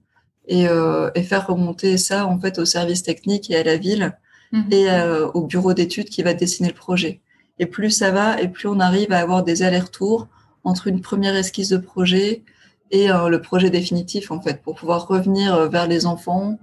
et, 0.48 0.66
et 1.14 1.22
faire 1.24 1.48
remonter 1.48 1.98
ça 1.98 2.24
en 2.26 2.38
fait 2.38 2.58
au 2.58 2.64
service 2.64 3.02
technique 3.02 3.50
et 3.50 3.56
à 3.56 3.64
la 3.64 3.76
ville 3.76 4.16
mhm. 4.52 4.64
et 4.70 4.86
au 5.34 5.42
bureau 5.42 5.74
d'études 5.74 6.08
qui 6.08 6.22
va 6.22 6.32
dessiner 6.32 6.68
le 6.68 6.74
projet. 6.74 7.20
Et 7.58 7.66
plus 7.66 7.90
ça 7.90 8.12
va, 8.12 8.40
et 8.40 8.48
plus 8.48 8.68
on 8.68 8.80
arrive 8.80 9.12
à 9.12 9.18
avoir 9.18 9.42
des 9.42 9.62
allers-retours 9.62 10.28
entre 10.64 10.86
une 10.86 11.02
première 11.02 11.34
esquisse 11.34 11.68
de 11.68 11.76
projet 11.76 12.44
et 12.92 13.08
le 13.08 13.38
projet 13.42 13.68
définitif 13.68 14.30
en 14.30 14.40
fait, 14.40 14.62
pour 14.62 14.76
pouvoir 14.76 15.06
revenir 15.06 15.68
vers 15.68 15.86
les 15.86 16.06
enfants, 16.06 16.56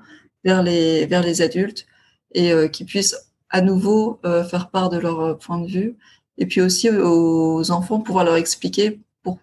vers 0.43 0.63
les, 0.63 1.05
vers 1.05 1.23
les 1.23 1.41
adultes 1.41 1.85
et 2.33 2.51
euh, 2.51 2.67
qui 2.67 2.85
puissent 2.85 3.15
à 3.49 3.61
nouveau 3.61 4.19
euh, 4.25 4.43
faire 4.43 4.69
part 4.69 4.89
de 4.89 4.97
leur 4.97 5.19
euh, 5.19 5.33
point 5.35 5.59
de 5.59 5.67
vue 5.67 5.95
et 6.37 6.45
puis 6.45 6.61
aussi 6.61 6.89
aux 6.89 7.71
enfants 7.71 7.99
pouvoir 7.99 8.25
leur 8.25 8.35
expliquer 8.35 8.99
pour 9.21 9.39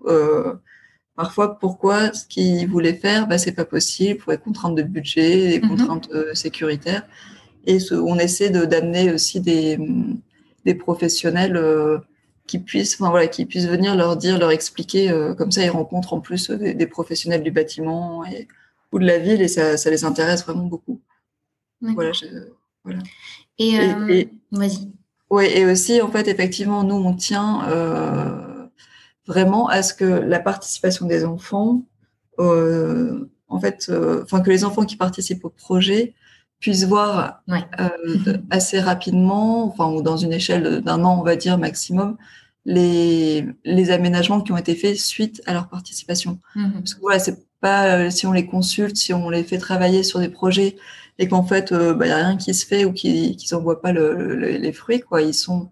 parfois 1.14 1.58
pourquoi 1.58 2.12
ce 2.12 2.26
qu'ils 2.26 2.68
voulaient 2.68 2.94
faire, 2.94 3.28
bah, 3.28 3.38
c'est 3.38 3.52
pas 3.52 3.64
possible 3.64 4.18
pour 4.18 4.32
les 4.32 4.38
contraintes 4.38 4.74
de 4.74 4.82
budget, 4.82 5.48
des 5.48 5.60
mhm. 5.60 5.68
contraintes 5.68 6.10
sécuritaires. 6.34 7.06
Et 7.64 7.78
on 7.92 8.18
essaie 8.18 8.50
d'amener 8.50 9.12
aussi 9.12 9.40
des, 9.40 9.78
des 10.64 10.74
professionnels 10.74 11.56
qui 12.50 12.58
puissent, 12.58 13.00
enfin, 13.00 13.10
voilà, 13.10 13.28
qui 13.28 13.46
puissent 13.46 13.68
venir 13.68 13.94
leur 13.94 14.16
dire, 14.16 14.36
leur 14.36 14.50
expliquer. 14.50 15.08
Euh, 15.10 15.34
comme 15.34 15.52
ça, 15.52 15.62
ils 15.62 15.70
rencontrent 15.70 16.14
en 16.14 16.20
plus 16.20 16.50
euh, 16.50 16.74
des, 16.74 16.86
professionnels 16.86 17.44
du 17.44 17.52
bâtiment 17.52 18.24
et, 18.26 18.48
ou 18.92 18.98
de 18.98 19.06
la 19.06 19.18
ville 19.18 19.40
et 19.40 19.48
ça, 19.48 19.76
ça 19.76 19.90
les 19.90 20.04
intéresse 20.04 20.44
vraiment 20.44 20.66
beaucoup. 20.66 21.00
Voilà, 21.80 22.12
voilà. 22.84 22.98
Et, 23.58 23.78
euh, 23.78 24.24
vas-y. 24.52 24.90
Oui, 25.30 25.46
et 25.46 25.64
aussi, 25.64 26.02
en 26.02 26.10
fait, 26.10 26.28
effectivement, 26.28 26.82
nous, 26.82 26.96
on 26.96 27.14
tient 27.14 27.62
vraiment 29.26 29.68
à 29.68 29.82
ce 29.82 29.94
que 29.94 30.04
la 30.04 30.40
participation 30.40 31.06
des 31.06 31.24
enfants, 31.24 31.82
en 32.38 33.60
fait, 33.60 33.90
enfin, 34.22 34.40
que 34.40 34.50
les 34.50 34.64
enfants 34.64 34.84
qui 34.84 34.96
participent 34.96 35.44
au 35.44 35.50
projet 35.50 36.14
puissent 36.58 36.84
voir 36.84 37.42
assez 38.50 38.80
rapidement, 38.80 39.64
enfin, 39.64 39.90
ou 39.90 40.02
dans 40.02 40.16
une 40.16 40.32
échelle 40.32 40.82
d'un 40.82 41.04
an, 41.04 41.18
on 41.18 41.24
va 41.24 41.36
dire, 41.36 41.58
maximum, 41.58 42.16
les, 42.64 43.46
les 43.64 43.90
aménagements 43.90 44.40
qui 44.42 44.52
ont 44.52 44.56
été 44.56 44.74
faits 44.74 44.96
suite 44.96 45.42
à 45.46 45.54
leur 45.54 45.68
participation. 45.68 46.38
Mhm. 46.54 46.72
Parce 46.74 46.94
que 46.94 47.00
voilà, 47.00 47.18
c'est 47.18 47.44
pas 47.60 47.98
euh, 47.98 48.10
si 48.10 48.26
on 48.26 48.32
les 48.32 48.46
consulte, 48.46 48.96
si 48.96 49.12
on 49.12 49.30
les 49.30 49.44
fait 49.44 49.58
travailler 49.58 50.02
sur 50.02 50.20
des 50.20 50.28
projets 50.28 50.76
et 51.18 51.28
qu'en 51.28 51.42
fait, 51.42 51.70
il 51.70 51.76
euh, 51.76 51.94
bah, 51.94 52.06
y 52.06 52.10
a 52.10 52.16
rien 52.16 52.36
qui 52.36 52.54
se 52.54 52.66
fait 52.66 52.84
ou 52.84 52.92
qu'ils 52.92 53.36
n'en 53.52 53.60
voient 53.60 53.80
pas 53.82 53.92
le, 53.92 54.34
les 54.34 54.72
fruits, 54.72 55.00
quoi. 55.00 55.22
Ils 55.22 55.34
sont, 55.34 55.70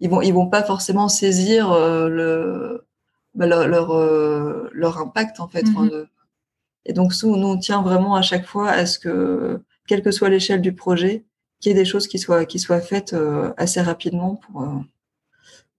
ils 0.00 0.08
vont, 0.08 0.22
ils 0.22 0.32
vont 0.32 0.48
pas 0.48 0.62
forcément 0.62 1.08
saisir 1.08 1.72
euh, 1.72 2.08
le, 2.08 2.86
bah, 3.34 3.46
leur, 3.46 3.68
leur, 3.68 3.92
leur, 4.72 4.98
impact 4.98 5.40
en 5.40 5.48
fait. 5.48 5.64
Mhm. 5.64 6.06
et 6.86 6.92
donc, 6.92 7.12
nous, 7.22 7.34
on 7.34 7.58
tient 7.58 7.82
vraiment 7.82 8.14
à 8.14 8.22
chaque 8.22 8.46
fois 8.46 8.70
à 8.70 8.86
ce 8.86 8.98
que, 8.98 9.60
quelle 9.86 10.02
que 10.02 10.10
soit 10.12 10.28
l'échelle 10.28 10.60
du 10.60 10.74
projet, 10.74 11.24
qu'il 11.60 11.70
y 11.70 11.74
ait 11.74 11.78
des 11.78 11.84
choses 11.84 12.06
qui 12.08 12.18
soient, 12.18 12.44
qui 12.44 12.58
soient 12.58 12.80
faites 12.80 13.16
assez 13.56 13.80
rapidement 13.80 14.36
pour 14.36 14.66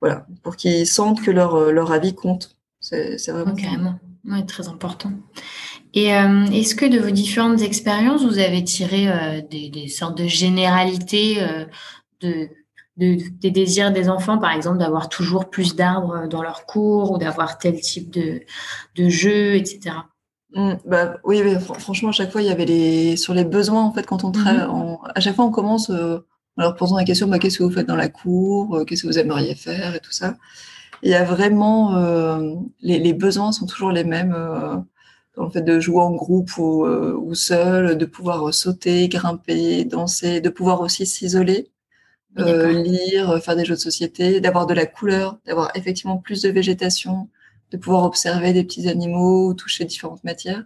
voilà, 0.02 0.28
pour 0.44 0.56
qu'ils 0.58 0.86
sentent 0.86 1.22
que 1.22 1.32
leur, 1.32 1.72
leur 1.72 1.92
avis 1.92 2.14
compte. 2.14 2.56
C'est 2.82 3.18
vraiment 3.30 3.56
carrément, 3.56 3.98
ouais, 4.30 4.46
très 4.46 4.68
important. 4.68 5.12
Et 5.94 6.14
euh, 6.16 6.46
est-ce 6.46 6.76
que 6.76 6.86
de 6.86 7.00
vos 7.00 7.12
différentes 7.12 7.62
expériences, 7.62 8.24
vous 8.24 8.40
avez 8.40 8.64
tiré 8.64 9.08
euh, 9.08 9.42
des, 9.50 9.70
des, 9.70 9.88
sortes 9.88 10.18
de 10.18 10.28
généralités 10.28 11.38
de, 12.22 12.50
de, 12.98 13.18
des 13.40 13.52
désirs 13.52 13.92
des 13.92 14.10
enfants, 14.10 14.38
par 14.38 14.52
exemple, 14.52 14.78
d'avoir 14.78 15.10
toujours 15.10 15.50
plus 15.50 15.76
d'arbres 15.76 16.28
dans 16.28 16.42
leur 16.42 16.66
cours 16.66 17.12
ou 17.12 17.18
d'avoir 17.18 17.58
tel 17.58 17.80
type 17.80 18.12
de, 18.12 18.42
de 18.96 19.10
jeu, 19.10 19.56
etc. 19.56 19.96
Mmh, 20.54 20.74
bah, 20.86 21.18
oui, 21.24 21.42
franchement, 21.80 22.10
à 22.10 22.14
chaque 22.14 22.32
fois, 22.32 22.42
il 22.42 22.48
y 22.48 22.52
avait 22.52 22.66
les 22.66 23.18
sur 23.18 23.34
les 23.34 23.46
besoins 23.46 23.84
en 23.84 23.94
fait 23.94 24.06
quand 24.06 24.24
on 24.24 24.32
travaille. 24.32 24.68
Mmh 24.68 24.98
à 25.14 25.20
chaque 25.22 25.36
fois, 25.36 25.46
on 25.46 25.52
commence 25.52 25.90
en 26.58 26.62
leur 26.62 26.76
posant 26.76 26.98
la 26.98 27.04
question 27.04 27.28
bah, 27.28 27.40
qu'est-ce 27.40 27.58
que 27.58 27.64
vous 27.64 27.72
faites 27.72 27.88
dans 27.88 27.96
la 27.96 28.10
cour, 28.10 28.76
euh, 28.76 28.86
qu'est-ce 28.86 29.04
que 29.04 29.08
vous 29.08 29.20
aimeriez 29.20 29.56
faire 29.56 29.96
et 29.96 30.00
tout 30.00 30.12
ça. 30.12 30.36
Il 31.04 31.10
y 31.12 31.16
a 31.16 31.24
vraiment 31.24 31.96
euh, 31.98 32.56
les, 32.82 33.00
les, 33.00 33.14
besoins 33.14 33.52
sont 33.52 33.66
toujours 33.66 33.92
les 33.92 34.04
mêmes 34.04 34.34
euh, 34.34 34.76
dans 35.36 35.46
le 35.46 35.50
fait 35.50 35.62
de 35.62 35.80
jouer 35.80 36.02
en 36.02 36.12
groupe 36.12 36.58
ou, 36.58 36.86
euh, 36.86 37.14
ou 37.14 37.36
seul, 37.36 37.98
de 37.98 38.06
pouvoir 38.06 38.54
sauter, 38.54 39.08
grimper, 39.10 39.86
danser, 39.86 40.42
de 40.42 40.50
pouvoir 40.50 40.82
aussi 40.82 41.06
s'isoler, 41.06 41.72
lire, 42.38 43.42
faire 43.42 43.56
des 43.56 43.66
jeux 43.66 43.76
de 43.76 43.80
société, 43.80 44.42
d'avoir 44.42 44.66
de 44.66 44.74
la 44.74 44.86
couleur, 44.86 45.40
d'avoir 45.46 45.72
effectivement 45.76 46.18
plus 46.18 46.42
de 46.42 46.50
végétation, 46.50 47.30
de 47.72 47.78
pouvoir 47.78 48.04
observer 48.04 48.54
des 48.54 48.64
petits 48.64 48.90
animaux, 48.90 49.54
toucher 49.54 49.86
différentes 49.86 50.24
matières. 50.24 50.64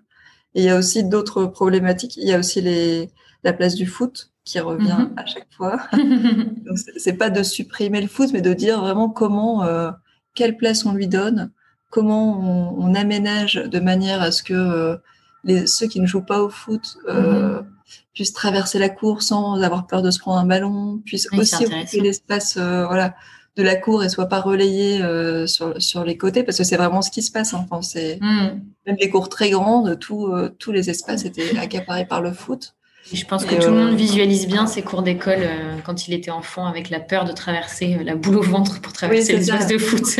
Et 0.55 0.61
il 0.61 0.65
y 0.65 0.69
a 0.69 0.77
aussi 0.77 1.03
d'autres 1.03 1.45
problématiques. 1.45 2.17
Il 2.17 2.27
y 2.27 2.33
a 2.33 2.39
aussi 2.39 2.61
les, 2.61 3.11
la 3.43 3.53
place 3.53 3.75
du 3.75 3.85
foot 3.85 4.31
qui 4.43 4.59
revient 4.59 5.07
mhm. 5.09 5.13
à 5.17 5.25
chaque 5.25 5.47
fois. 5.51 5.79
Donc 5.93 6.77
c'est 6.97 7.13
pas 7.13 7.29
de 7.29 7.43
supprimer 7.43 8.01
le 8.01 8.07
foot, 8.07 8.29
mais 8.33 8.41
de 8.41 8.53
dire 8.53 8.79
vraiment 8.81 9.09
comment, 9.09 9.63
euh, 9.63 9.91
quelle 10.39 10.55
place 10.55 10.85
on 10.85 10.93
lui 10.93 11.09
donne, 11.09 11.51
comment 11.89 12.77
on, 12.79 12.95
aménage 12.95 13.55
de 13.55 13.79
manière 13.81 14.21
à 14.21 14.31
ce 14.31 14.41
que 14.41 14.53
euh, 14.53 14.95
les, 15.43 15.67
ceux 15.67 15.87
qui 15.87 15.99
ne 15.99 16.07
jouent 16.07 16.25
pas 16.25 16.41
au 16.41 16.49
foot 16.49 16.97
euh, 17.09 17.59
mhm. 17.59 17.65
puissent 18.13 18.31
traverser 18.31 18.79
la 18.79 18.87
cour 18.87 19.21
sans 19.21 19.61
avoir 19.61 19.85
peur 19.85 20.01
de 20.01 20.11
se 20.11 20.19
prendre 20.19 20.39
un 20.39 20.45
ballon, 20.45 21.01
puissent 21.05 21.27
aussi 21.33 21.65
occuper 21.65 21.99
l'espace 21.99 22.53
voilà 22.55 23.15
de 23.57 23.63
la 23.63 23.75
cour 23.75 24.01
et 24.01 24.07
soit 24.07 24.27
pas 24.27 24.39
relayé 24.39 25.01
sur, 25.45 25.81
sur 25.81 26.05
les 26.05 26.15
côtés 26.15 26.43
parce 26.43 26.57
que 26.57 26.63
c'est 26.63 26.77
vraiment 26.77 27.01
ce 27.01 27.11
qui 27.11 27.21
se 27.21 27.33
passe. 27.33 27.53
Enfin, 27.53 27.81
c'est 27.81 28.17
mhm. 28.21 28.63
même 28.85 28.95
les 28.97 29.09
cours 29.09 29.27
très 29.27 29.49
grandes, 29.49 29.99
tout, 29.99 30.31
tous 30.57 30.71
les 30.71 30.89
espaces 30.89 31.25
étaient 31.25 31.57
accaparés 31.57 32.05
par 32.05 32.21
le 32.21 32.31
foot. 32.31 32.75
Je 33.11 33.25
pense 33.25 33.45
que 33.45 33.55
tout 33.55 33.71
le 33.71 33.77
monde 33.77 33.95
visualise 33.95 34.47
bien 34.47 34.67
ses 34.67 34.81
cours 34.81 35.01
d'école 35.01 35.39
euh, 35.39 35.77
quand 35.83 36.07
il 36.07 36.13
était 36.13 36.31
enfant 36.31 36.65
avec 36.65 36.89
la 36.89 36.99
peur 36.99 37.25
de 37.25 37.31
traverser 37.31 37.95
euh, 37.95 38.03
la 38.03 38.15
boule 38.15 38.37
au 38.37 38.41
ventre 38.41 38.81
pour 38.81 38.93
traverser 38.93 39.33
l'espace 39.33 39.67
de 39.67 39.77
foot. 39.77 40.19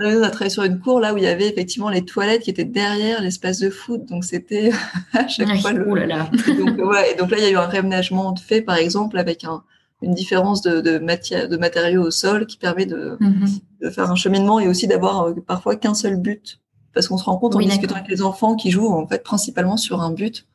On 0.00 0.22
a 0.22 0.30
travaillé 0.30 0.50
sur 0.50 0.62
une 0.62 0.78
cour 0.78 1.00
là 1.00 1.12
où 1.12 1.16
il 1.16 1.24
y 1.24 1.26
avait 1.26 1.48
effectivement 1.48 1.90
les 1.90 2.04
toilettes 2.04 2.42
qui 2.42 2.50
étaient 2.50 2.64
derrière 2.64 3.20
l'espace 3.20 3.58
de 3.58 3.68
foot, 3.68 4.04
donc 4.04 4.24
c'était 4.24 4.70
à 5.12 5.26
chaque 5.26 5.60
fois 5.60 5.72
le. 5.72 5.84
Là 5.94 6.06
là. 6.06 6.30
donc, 6.58 6.78
ouais, 6.78 7.12
et 7.12 7.14
donc 7.16 7.30
là 7.30 7.38
il 7.38 7.44
y 7.44 7.46
a 7.46 7.50
eu 7.50 7.56
un 7.56 7.66
réaménagement 7.66 8.34
fait 8.36 8.62
par 8.62 8.76
exemple 8.76 9.18
avec 9.18 9.44
un, 9.44 9.62
une 10.02 10.14
différence 10.14 10.62
de, 10.62 10.80
de, 10.80 10.98
matière, 10.98 11.48
de 11.48 11.56
matériaux 11.56 12.02
au 12.02 12.10
sol 12.10 12.46
qui 12.46 12.56
permet 12.58 12.86
de, 12.86 13.16
mhm. 13.20 13.46
de 13.82 13.90
faire 13.90 14.10
un 14.10 14.14
cheminement 14.14 14.60
et 14.60 14.68
aussi 14.68 14.86
d'avoir 14.86 15.28
euh, 15.28 15.34
parfois 15.46 15.76
qu'un 15.76 15.94
seul 15.94 16.16
but, 16.16 16.60
parce 16.94 17.08
qu'on 17.08 17.18
se 17.18 17.24
rend 17.24 17.36
compte 17.36 17.56
en 17.56 17.60
discutant 17.60 17.96
avec 17.96 18.08
les 18.08 18.22
enfants 18.22 18.54
qui 18.54 18.70
jouent 18.70 18.92
en 18.92 19.06
fait 19.06 19.22
principalement 19.22 19.76
sur 19.76 20.00
un 20.00 20.10
but 20.10 20.46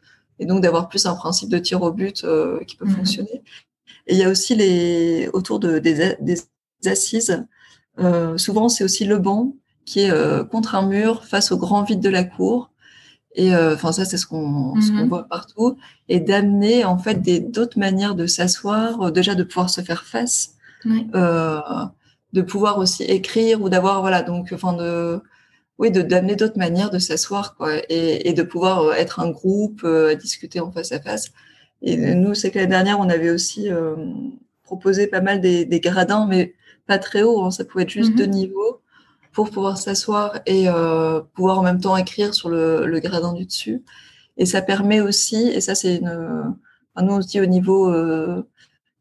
et 0.43 0.45
donc 0.45 0.61
d'avoir 0.61 0.89
plus 0.89 1.05
un 1.05 1.15
principe 1.15 1.49
de 1.49 1.57
tir 1.57 1.81
au 1.81 1.91
but 1.91 2.25
euh, 2.25 2.59
qui 2.65 2.75
peut 2.75 2.85
mhm. 2.85 2.97
fonctionner. 2.97 3.41
Et 4.07 4.13
il 4.13 4.17
y 4.17 4.23
a 4.23 4.29
aussi 4.29 4.55
les 4.55 5.29
autour 5.31 5.59
de, 5.59 5.79
des, 5.79 6.17
des 6.19 6.37
assises. 6.85 7.45
Euh, 7.99 8.37
souvent, 8.37 8.67
c'est 8.67 8.83
aussi 8.83 9.05
le 9.05 9.19
banc 9.19 9.53
qui 9.85 10.01
est 10.01 10.11
euh, 10.11 10.43
contre 10.43 10.75
un 10.75 10.85
mur 10.85 11.23
face 11.23 11.53
au 11.53 11.57
grand 11.57 11.83
vide 11.83 12.01
de 12.01 12.09
la 12.09 12.25
cour. 12.25 12.71
Et 13.35 13.55
enfin, 13.55 13.91
ça, 13.91 14.05
c'est 14.05 14.17
ce 14.17 14.27
qu'on 14.27 14.75
mhm. 14.75 15.07
voit 15.07 15.23
partout. 15.23 15.77
Et 16.07 16.19
d'amener 16.19 16.85
en 16.85 16.99
fait 16.99 17.15
des 17.15 17.39
d'autres 17.39 17.79
manières 17.79 18.13
de 18.13 18.27
s'asseoir, 18.27 19.11
déjà 19.11 19.33
de 19.33 19.43
pouvoir 19.43 19.71
se 19.71 19.81
faire 19.81 20.03
face, 20.03 20.55
de 20.85 22.41
pouvoir 22.41 22.77
aussi 22.77 23.03
écrire 23.03 23.61
ou 23.63 23.69
d'avoir 23.69 24.01
voilà 24.01 24.21
donc 24.21 24.51
enfin 24.53 24.73
de 24.73 25.19
oui, 25.79 25.91
de 25.91 26.01
d'amener 26.01 26.35
d'autres 26.35 26.57
manières 26.57 26.91
de 26.91 26.99
s'asseoir, 26.99 27.55
quoi, 27.55 27.77
et, 27.89 28.29
et, 28.29 28.33
de 28.33 28.43
pouvoir 28.43 28.81
euh, 28.81 28.93
être 28.93 29.19
un 29.19 29.29
groupe, 29.31 29.81
euh, 29.83 30.15
discuter 30.15 30.59
en 30.59 30.71
face 30.71 30.91
à 30.91 30.99
face. 30.99 31.31
Et 31.81 31.97
nous, 31.97 32.33
c'est 32.33 32.51
que 32.51 32.59
l'année 32.59 32.69
dernière, 32.69 32.99
on 32.99 33.09
avait 33.09 33.29
aussi 33.29 33.69
euh, 33.69 33.95
proposé 34.63 35.07
pas 35.07 35.21
mal 35.21 35.41
des, 35.41 35.65
des, 35.65 35.79
gradins, 35.81 36.25
mais 36.27 36.53
pas 36.87 36.97
très 36.97 37.23
haut, 37.23 37.43
hein, 37.43 37.51
ça 37.51 37.65
pouvait 37.65 37.83
être 37.83 37.89
juste 37.89 38.11
mhm. 38.11 38.17
deux 38.17 38.25
niveaux 38.25 38.81
pour 39.33 39.49
pouvoir 39.49 39.77
s'asseoir 39.77 40.39
et 40.45 40.69
euh, 40.69 41.21
pouvoir 41.33 41.59
en 41.59 41.63
même 41.63 41.81
temps 41.81 41.97
écrire 41.97 42.33
sur 42.33 42.49
le, 42.49 42.85
le, 42.85 42.99
gradin 42.99 43.33
du 43.33 43.45
dessus. 43.45 43.83
Et 44.37 44.45
ça 44.45 44.61
permet 44.61 45.01
aussi, 45.01 45.49
et 45.49 45.59
ça 45.61 45.75
c'est 45.75 45.97
une, 45.97 46.09
enfin, 46.95 47.05
nous 47.05 47.15
aussi 47.15 47.41
au 47.41 47.45
niveau 47.45 47.91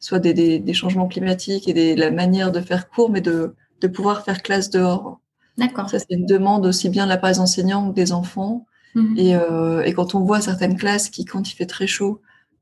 soit 0.01 0.19
des, 0.19 0.35
des, 0.35 0.59
des, 0.59 0.75
changements 0.75 1.09
climatiques 1.09 1.69
et 1.69 1.73
des, 1.75 1.95
la 1.97 2.11
manière 2.11 2.51
de 2.51 2.61
faire 2.61 2.91
cours, 2.91 3.11
mais 3.11 3.21
de, 3.21 3.55
de 3.81 3.89
pouvoir 3.89 4.25
faire 4.25 4.43
classe 4.43 4.71
dehors. 4.71 5.21
D'accord. 5.59 5.89
Ça, 5.91 5.99
c'est 5.99 6.11
une 6.11 6.27
demande 6.27 6.67
aussi 6.67 6.89
bien 6.89 7.05
de 7.05 7.11
la 7.11 7.17
part 7.17 7.31
des 7.31 7.41
enseignants 7.41 7.91
que 7.91 7.95
des 7.95 8.13
enfants. 8.13 8.67
Mhm. 8.95 9.19
Et, 9.19 9.37
euh, 9.37 9.83
et, 9.83 9.93
quand 9.93 10.15
on 10.15 10.21
voit 10.21 10.41
certaines 10.41 10.77
classes 10.77 11.09
qui, 11.09 11.25
quand 11.25 11.51
il 11.51 11.55
fait 11.55 11.67
très 11.67 11.87
chaud, 11.87 12.21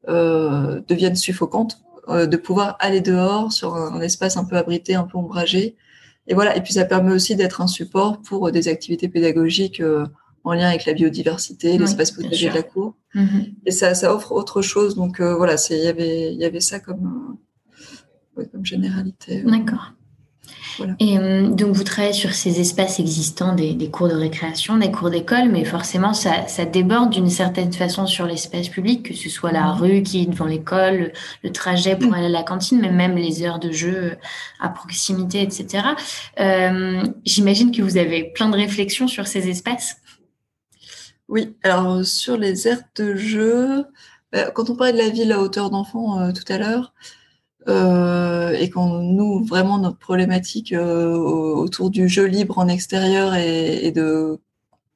euh, 0.09 0.81
deviennent 0.89 1.17
suffocantes, 1.17 1.83
euh, 2.09 2.27
de 2.27 2.37
pouvoir 2.37 2.77
aller 2.81 3.01
dehors 3.01 3.53
sur 3.53 3.77
un, 3.77 4.01
espace 4.01 4.37
un 4.37 4.45
peu 4.45 4.57
abrité, 4.57 4.95
un 4.95 5.05
peu 5.05 5.19
ombragé. 5.19 5.77
Et 6.27 6.35
voilà. 6.35 6.57
Et 6.57 6.63
puis 6.63 6.73
ça 6.73 6.85
permet 6.85 7.13
aussi 7.13 7.37
d'être 7.37 7.61
un 7.61 7.67
support 7.67 8.21
pour 8.23 8.51
des 8.53 8.69
activités 8.69 9.09
pédagogiques 9.09 9.83
en 10.45 10.53
lien 10.53 10.69
avec 10.69 10.87
la 10.87 10.95
biodiversité, 10.95 11.79
l'espace 11.79 12.13
protégé 12.13 12.49
de 12.49 12.55
la 12.55 12.63
cour. 12.63 12.95
Mhm. 13.15 13.47
Et 13.67 13.71
ça, 13.71 13.95
ça 13.95 14.15
offre 14.15 14.33
autre 14.33 14.63
chose. 14.63 14.95
Donc 14.95 15.21
voilà, 15.21 15.57
il 15.71 15.77
y 15.77 15.89
avait, 15.89 16.35
y 16.35 16.45
avait 16.45 16.61
ça 16.61 16.79
comme, 16.81 17.37
comme 18.35 18.65
généralité. 18.65 19.43
D'accord. 19.43 19.93
Et 20.99 21.19
euh, 21.19 21.49
donc, 21.49 21.75
vous 21.75 21.85
travaillez 21.85 22.13
sur 22.13 22.33
ces 22.33 22.61
espaces 22.61 23.01
existants 23.01 23.55
des, 23.55 23.91
cours 23.91 24.09
de 24.09 24.15
récréation, 24.15 24.79
des 24.79 24.91
cours 24.91 25.11
d'école, 25.11 25.49
mais 25.51 25.65
forcément, 25.65 26.15
ça, 26.15 26.65
déborde 26.65 27.11
d'une 27.11 27.29
certaine 27.29 27.73
façon 27.73 28.07
sur 28.07 28.27
l'espace 28.27 28.69
public, 28.69 29.09
que 29.09 29.15
ce 29.15 29.29
soit 29.29 29.53
la 29.53 29.73
rue 29.73 30.03
qui 30.03 30.23
est 30.23 30.27
devant 30.27 30.47
l'école, 30.47 31.13
le, 31.43 31.53
trajet 31.53 31.97
pour 31.97 32.11
mmh. 32.11 32.15
aller 32.15 32.27
à 32.27 32.31
la 32.31 32.43
cantine, 32.43 32.81
mais 32.81 32.91
même 32.91 33.17
les 33.17 33.43
heures 33.43 33.59
de 33.59 33.71
jeu 33.71 34.17
à 34.61 34.69
proximité, 34.69 35.43
etc. 35.43 35.85
Euh, 36.39 37.03
j'imagine 37.25 37.73
que 37.73 37.83
vous 37.83 37.97
avez 37.97 38.33
plein 38.33 38.49
de 38.49 38.57
réflexions 38.57 39.09
sur 39.09 39.27
ces 39.27 39.49
espaces. 39.49 39.97
Oui, 41.29 41.55
alors 41.63 42.05
sur 42.05 42.37
les 42.37 42.67
aires 42.67 42.83
de 42.97 43.15
jeu, 43.15 43.85
bah, 44.33 44.51
quand 44.51 44.71
on 44.71 44.77
parlait 44.77 44.93
de 44.93 44.99
la 44.99 45.09
ville 45.09 45.33
à 45.33 45.41
hauteur 45.41 45.71
d'enfant 45.71 46.21
euh, 46.21 46.33
tout 46.33 46.51
à 46.53 46.59
l'heure, 46.59 46.93
euh, 47.71 48.53
et 48.53 48.71
qu'on 48.71 49.01
nous 49.01 49.45
vraiment 49.45 49.79
notre 49.79 49.99
problématique 49.99 50.73
euh, 50.73 51.15
autour 51.15 51.91
du 51.91 52.09
jeu 52.09 52.25
libre 52.25 52.59
en 52.59 52.69
extérieur 52.69 53.35
et, 53.35 53.87
et, 53.87 53.93
de 53.93 54.39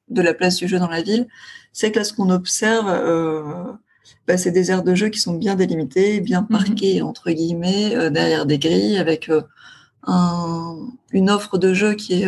de 0.09 0.21
la 0.21 0.33
place 0.35 0.57
du 0.57 0.67
jeu 0.67 0.77
dans 0.77 0.89
la 0.89 1.01
ville, 1.01 1.27
c'est 1.73 1.91
que 1.91 1.99
là 1.99 2.05
ce 2.05 2.13
qu'on 2.13 2.29
observe, 2.29 2.87
euh, 2.87 3.73
bah, 4.27 4.37
c'est 4.37 4.51
des 4.51 4.69
aires 4.69 4.83
de 4.83 4.93
jeu 4.93 5.09
qui 5.09 5.19
sont 5.19 5.33
bien 5.33 5.55
délimitées, 5.55 6.21
bien 6.21 6.41
mhm. 6.41 6.47
parquées 6.47 7.01
entre 7.01 7.31
guillemets 7.31 7.95
euh, 7.95 8.09
derrière 8.09 8.45
des 8.45 8.59
grilles, 8.59 8.97
avec 8.97 9.31
un, 10.03 10.77
une 11.11 11.29
offre 11.29 11.57
de 11.57 11.73
jeu 11.73 11.95
qui 11.95 12.23
est 12.23 12.27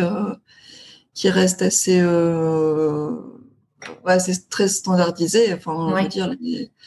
qui 1.14 1.30
reste 1.30 1.62
assez 1.62 2.02
ouais, 4.04 4.18
c'est 4.18 4.48
très 4.48 4.68
standardisé. 4.68 5.52
Enfin, 5.54 5.72
on 5.74 5.92
ouais. 5.92 6.02
va 6.02 6.08
dire. 6.08 6.34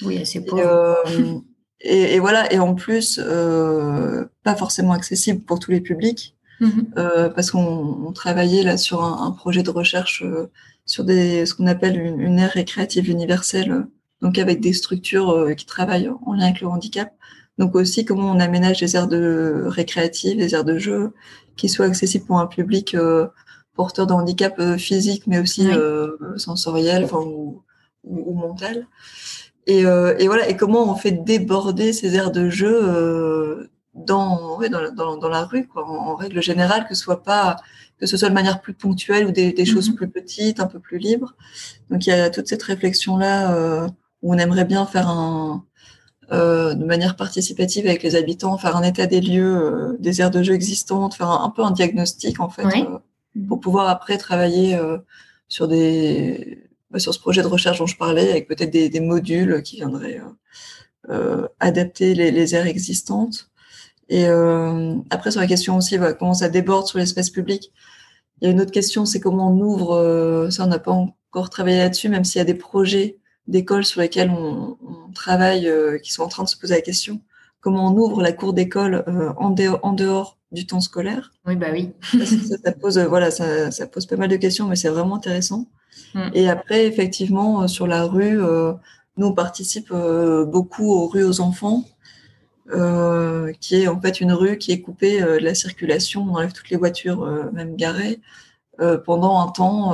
oui, 0.02 0.18
assez 0.18 0.44
pauvre. 0.44 0.98
Et, 1.84 2.16
et, 2.16 2.20
voilà, 2.20 2.52
et 2.54 2.60
en 2.60 2.76
plus, 2.76 3.20
euh, 3.22 4.26
pas 4.44 4.56
forcément 4.56 4.94
accessible 4.94 5.42
pour 5.42 5.60
tous 5.60 5.72
les 5.72 5.82
publics, 5.82 6.36
mmh. 6.60 6.70
euh, 6.98 7.30
parce 7.30 7.52
qu'on 7.52 8.12
travaillait 8.14 8.64
là 8.64 8.78
sur 8.78 9.04
un, 9.04 9.26
un 9.26 9.32
projet 9.32 9.64
de 9.64 9.70
recherche 9.72 10.24
euh, 10.24 10.52
sur 10.86 11.04
des, 11.04 11.46
ce 11.46 11.56
qu'on 11.56 11.68
appelle 11.68 12.00
une, 12.00 12.20
une, 12.20 12.40
aire 12.40 12.52
récréative 12.52 13.10
universelle, 13.10 13.88
donc 14.22 14.38
avec 14.38 14.62
des 14.62 14.74
structures 14.74 15.32
euh, 15.32 15.54
qui 15.54 15.66
travaillent 15.66 16.12
en 16.26 16.34
lien 16.34 16.46
avec 16.46 16.62
le 16.62 16.68
handicap. 16.68 17.14
Donc 17.58 17.76
aussi 17.76 18.06
comment 18.06 18.32
on 18.32 18.40
aménage 18.40 18.80
des 18.80 18.96
aires 18.96 19.08
de 19.08 19.64
récréatives, 19.66 20.38
des 20.38 20.54
aires 20.54 20.64
de 20.64 20.78
jeu 20.78 21.14
qui 21.58 21.68
soient 21.68 21.86
accessibles 21.88 22.26
pour 22.26 22.40
un 22.40 22.48
public 22.48 22.94
euh, 22.94 23.28
porteur 23.76 24.06
de 24.06 24.14
handicap 24.14 24.62
physique, 24.78 25.26
mais 25.28 25.40
aussi 25.40 25.68
oui. 25.68 25.76
sensoriel, 26.38 27.06
enfin 27.06 27.20
ou, 27.20 27.64
ou, 28.04 28.32
ou 28.32 28.34
mental. 28.34 28.88
Et, 29.68 29.86
euh, 29.86 30.16
et, 30.20 30.28
voilà, 30.28 30.50
et 30.50 30.58
comment 30.58 30.92
on 30.92 30.96
fait 30.96 31.12
déborder 31.12 31.94
ces 31.94 32.16
aires 32.16 32.32
de 32.32 32.50
jeu 32.50 32.80
euh, 32.84 33.70
dans, 33.94 34.58
ouais, 34.58 34.70
dans, 34.70 34.92
dans, 34.94 35.18
dans, 35.18 35.30
la 35.30 35.46
rue, 35.46 35.68
quoi, 35.68 35.88
en, 35.88 36.12
en, 36.12 36.16
règle 36.16 36.42
générale, 36.42 36.86
que 36.88 36.96
ce 36.96 37.04
soit 37.04 37.24
pas 37.24 37.58
que 38.00 38.08
ce 38.08 38.18
soit 38.18 38.30
de 38.30 38.34
manière 38.34 38.62
plus 38.62 38.74
ponctuelle 38.74 39.28
ou 39.28 39.32
des, 39.32 39.54
des 39.54 39.66
choses 39.66 39.90
mm 39.90 39.94
-hmm. 39.94 39.96
plus 39.98 40.10
petites, 40.10 40.60
un 40.60 40.66
peu 40.66 40.80
plus 40.80 40.98
libres. 40.98 41.36
Donc 41.90 42.00
il 42.06 42.10
y 42.10 42.14
a 42.14 42.30
toute 42.32 42.48
cette 42.48 42.64
réflexion 42.64 43.16
là 43.18 43.36
euh, 43.56 43.88
où 44.22 44.34
on 44.34 44.38
aimerait 44.44 44.66
bien 44.66 44.86
faire 44.88 45.08
un 45.08 45.64
euh, 46.32 46.74
de 46.74 46.86
manière 46.94 47.16
participative 47.16 47.86
avec 47.86 48.02
les 48.04 48.16
habitants, 48.16 48.58
faire 48.58 48.76
un 48.76 48.84
état 48.92 49.06
des 49.06 49.22
lieux 49.22 49.56
euh, 49.58 49.98
des 50.06 50.14
aires 50.20 50.32
de 50.38 50.42
jeu 50.48 50.54
existantes, 50.62 51.14
faire 51.20 51.30
un, 51.30 51.42
un 51.48 51.52
peu 51.56 51.64
un 51.64 51.74
diagnostic 51.80 52.40
en 52.40 52.50
fait, 52.56 52.66
oui. 52.66 52.82
pour 53.48 53.60
pouvoir 53.60 53.86
après 53.96 54.18
travailler 54.18 54.72
sur 55.56 55.68
des 55.68 56.71
sur 56.98 57.14
ce 57.14 57.20
projet 57.20 57.42
de 57.42 57.48
recherche 57.48 57.80
dont 57.80 57.88
je 57.88 57.98
parlais, 57.98 58.30
avec 58.30 58.48
peut-être 58.48 58.72
des, 58.72 58.90
des, 58.90 59.00
modules 59.00 59.62
qui 59.64 59.78
viendraient 59.78 60.20
euh, 60.20 61.44
euh, 61.44 61.48
adapter 61.60 62.14
les, 62.14 62.32
les, 62.32 62.56
aires 62.56 62.68
existantes. 62.68 63.50
Et 64.10 64.26
euh, 64.28 64.96
après, 65.10 65.32
sur 65.32 65.42
la 65.42 65.48
question 65.48 65.78
aussi, 65.78 65.98
voilà, 65.98 66.14
comment 66.14 66.34
ça 66.34 66.50
déborde 66.50 66.88
sur 66.88 67.00
l'espace 67.00 67.30
public, 67.30 67.72
il 68.42 68.46
y 68.46 68.48
a 68.48 68.52
une 68.52 68.62
autre 68.62 68.72
question, 68.72 69.06
c'est 69.06 69.20
comment 69.20 69.52
on 69.52 69.60
ouvre, 69.62 70.48
ça 70.50 70.64
on 70.64 70.68
n'a 70.68 70.80
pas 70.80 70.92
encore 70.92 71.50
travaillé 71.50 71.78
là-dessus, 71.78 72.10
même 72.10 72.24
s'il 72.24 72.40
y 72.40 72.42
a 72.42 72.46
des 72.46 72.56
projets 72.56 73.20
d'école 73.48 73.86
sur 73.86 74.02
lesquels 74.02 74.30
on, 74.30 74.78
on 74.82 75.12
travaille, 75.14 75.68
euh, 75.68 75.98
qui 75.98 76.12
sont 76.12 76.24
en 76.24 76.28
train 76.28 76.44
de 76.44 76.50
se 76.50 76.58
poser 76.58 76.76
la 76.76 76.82
question, 76.82 77.22
comment 77.60 77.88
on 77.88 77.98
ouvre 77.98 78.22
la 78.22 78.32
cour 78.32 78.54
d'école 78.54 79.04
euh, 79.08 79.32
en, 79.38 79.52
dehors, 79.52 79.80
en 79.84 79.94
dehors 79.94 80.38
du 80.52 80.66
temps 80.66 80.82
scolaire? 80.82 81.32
Oui, 81.46 81.56
bah 81.56 81.68
oui. 81.72 81.92
ça, 82.04 82.58
ça, 82.64 82.72
pose, 82.72 82.98
voilà, 83.00 83.32
ça, 83.32 83.72
ça, 83.72 83.88
pose 83.88 84.06
pas 84.06 84.18
mal 84.18 84.30
de 84.30 84.38
questions, 84.38 84.68
mais 84.68 84.76
c'est 84.76 84.90
vraiment 84.90 85.16
intéressant. 85.16 85.68
Mm. 86.14 86.30
Et 86.34 86.50
après, 86.50 86.86
effectivement, 86.86 87.64
euh, 87.64 87.68
sur 87.68 87.88
la 87.88 88.04
rue, 88.04 88.42
euh, 88.44 88.74
nous, 89.18 89.28
on 89.28 89.34
participe 89.34 89.92
euh, 89.92 90.46
beaucoup 90.46 90.92
aux 90.92 91.08
rues 91.08 91.24
aux 91.24 91.42
enfants, 91.42 91.86
qui 93.60 93.76
est 93.76 93.88
en 93.90 94.00
fait 94.00 94.22
une 94.22 94.32
rue 94.32 94.58
qui 94.58 94.72
est 94.72 94.80
coupée 94.80 95.20
de 95.20 95.44
la 95.44 95.54
circulation, 95.54 96.24
on 96.24 96.36
enlève 96.36 96.54
toutes 96.54 96.70
les 96.70 96.78
voitures, 96.78 97.26
même 97.52 97.76
garées, 97.76 98.22
pendant 99.06 99.42
un 99.42 99.50
temps 99.50 99.94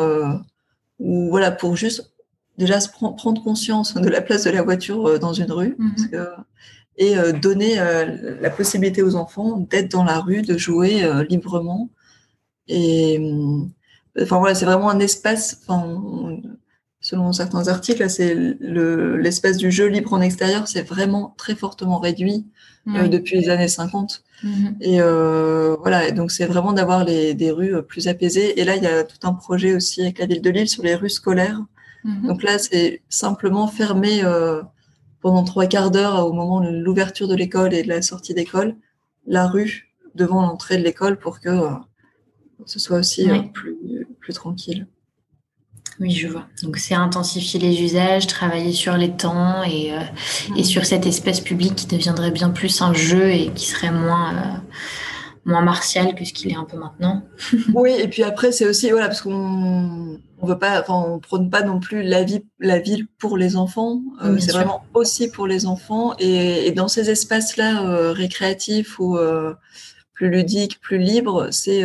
où, 1.00 1.30
voilà, 1.30 1.50
pour 1.50 1.76
juste 1.76 2.14
déjà 2.60 2.80
se 2.80 2.90
pr 2.90 3.16
prendre 3.16 3.44
conscience 3.44 3.96
de 3.96 4.08
la 4.08 4.22
place 4.22 4.44
de 4.44 4.52
la 4.52 4.62
voiture 4.62 5.20
dans 5.20 5.34
une 5.34 5.52
rue, 5.52 5.76
mm 5.80 5.90
-hmm. 5.96 6.10
que, 6.12 6.30
et 6.98 7.16
donner 7.42 7.78
la 8.42 8.52
possibilité 8.52 9.02
aux 9.02 9.16
enfants 9.16 9.58
d'être 9.72 9.90
dans 9.90 10.04
la 10.04 10.20
rue, 10.20 10.44
de 10.44 10.56
jouer 10.56 10.94
librement. 11.32 11.90
Et 12.68 13.18
enfin 14.22 14.38
voilà, 14.40 14.56
c'est 14.56 14.66
vraiment 14.66 14.90
un 14.90 15.00
espace. 15.00 15.60
Enfin, 15.68 16.38
selon 17.02 17.32
certains 17.34 17.68
articles, 17.68 18.10
c'est 18.10 18.34
l'espace 18.36 19.54
le, 19.54 19.60
du 19.60 19.72
jeu 19.72 19.88
libre 19.88 20.14
en 20.14 20.22
extérieur, 20.22 20.68
c'est 20.68 20.82
vraiment 20.82 21.36
très 21.38 21.56
fortement 21.56 22.00
réduit 22.00 22.46
oui. 22.86 22.98
euh, 22.98 23.08
depuis 23.08 23.40
les 23.40 23.50
années 23.50 23.68
50. 23.68 24.24
Mm 24.44 24.50
-hmm. 24.50 24.76
Et 24.82 25.02
euh, 25.02 25.76
voilà, 25.80 26.08
et 26.08 26.12
donc 26.12 26.32
c'est 26.32 26.46
vraiment 26.46 26.74
d'avoir 26.74 27.06
des 27.06 27.52
rues 27.52 27.76
plus 27.84 28.08
apaisées. 28.08 28.60
Et 28.60 28.64
là, 28.66 28.76
il 28.76 28.84
y 28.84 28.88
a 28.88 29.04
tout 29.04 29.22
un 29.30 29.34
projet 29.34 29.72
aussi 29.76 30.02
avec 30.02 30.20
la 30.20 30.26
ville 30.26 30.42
de 30.42 30.50
Lille 30.56 30.70
sur 30.70 30.84
les 30.84 30.96
rues 30.96 31.16
scolaires. 31.20 31.62
Mm 32.04 32.12
-hmm. 32.12 32.28
Donc 32.28 32.40
là, 32.48 32.54
c'est 32.66 33.02
simplement 33.24 33.68
fermer 33.82 34.18
euh, 34.24 34.62
pendant 35.22 35.44
trois 35.52 35.68
quarts 35.74 35.92
d'heure 35.96 36.16
au 36.28 36.34
moment 36.34 36.60
de 36.66 36.70
l'ouverture 36.86 37.28
de 37.34 37.36
l'école 37.42 37.74
et 37.78 37.84
de 37.84 37.90
la 37.96 38.02
sortie 38.02 38.34
d'école 38.40 38.76
la 39.26 39.46
rue 39.48 39.74
devant 40.16 40.42
l'entrée 40.42 40.78
de 40.78 40.84
l'école 40.84 41.18
pour 41.24 41.40
que 41.44 41.50
ce 42.66 42.80
soit 42.80 42.98
aussi 42.98 43.30
oui. 43.32 43.50
plus, 43.54 44.08
plus 44.20 44.34
tranquille. 44.34 44.88
Oui, 46.00 46.12
je 46.12 46.28
vois. 46.28 46.46
Donc, 46.62 46.78
c'est 46.78 46.94
intensifier 46.94 47.60
les 47.60 47.82
usages, 47.82 48.28
travailler 48.28 48.72
sur 48.72 48.96
les 48.98 49.12
temps 49.12 49.64
et, 49.64 49.94
euh, 49.94 50.00
mmh. 50.50 50.58
et 50.58 50.64
sur 50.64 50.86
cet 50.86 51.08
espace 51.08 51.42
public 51.42 51.76
qui 51.76 51.88
deviendrait 51.88 52.32
bien 52.32 52.50
plus 52.50 52.82
un 52.82 52.94
jeu 52.94 53.32
et 53.32 53.50
qui 53.50 53.66
serait 53.66 53.92
moins, 53.92 54.36
euh, 54.36 54.58
moins 55.46 55.62
martial 55.62 56.14
que 56.14 56.24
ce 56.24 56.34
qu'il 56.34 56.52
est 56.52 56.56
un 56.56 56.66
peu 56.66 56.78
maintenant. 56.78 57.24
oui, 57.74 57.92
et 57.98 58.08
puis 58.08 58.22
après, 58.22 58.52
c'est 58.52 58.68
aussi, 58.68 58.92
voilà, 58.92 59.08
parce 59.08 59.22
qu'on 59.22 60.20
on 60.40 60.46
veut 60.46 60.60
pas, 60.60 60.80
enfin, 60.80 61.04
on 61.08 61.18
prône 61.18 61.50
pas 61.50 61.64
non 61.64 61.80
plus 61.80 62.04
la, 62.04 62.24
vie, 62.24 62.46
la 62.60 62.78
ville 62.78 63.08
pour 63.18 63.36
les 63.36 63.56
enfants. 63.56 64.02
Euh, 64.24 64.38
c'est 64.38 64.52
vraiment 64.52 64.84
aussi 64.94 65.32
pour 65.32 65.48
les 65.48 65.66
enfants. 65.66 66.14
Et, 66.20 66.68
et 66.68 66.72
dans 66.72 66.88
ces 66.88 67.10
espaces-là 67.10 68.12
récréatifs 68.12 69.00
ou 69.00 69.18
plus 70.14 70.30
ludiques, 70.30 70.80
plus 70.80 71.00
libres, 71.00 71.48
c'est 71.50 71.84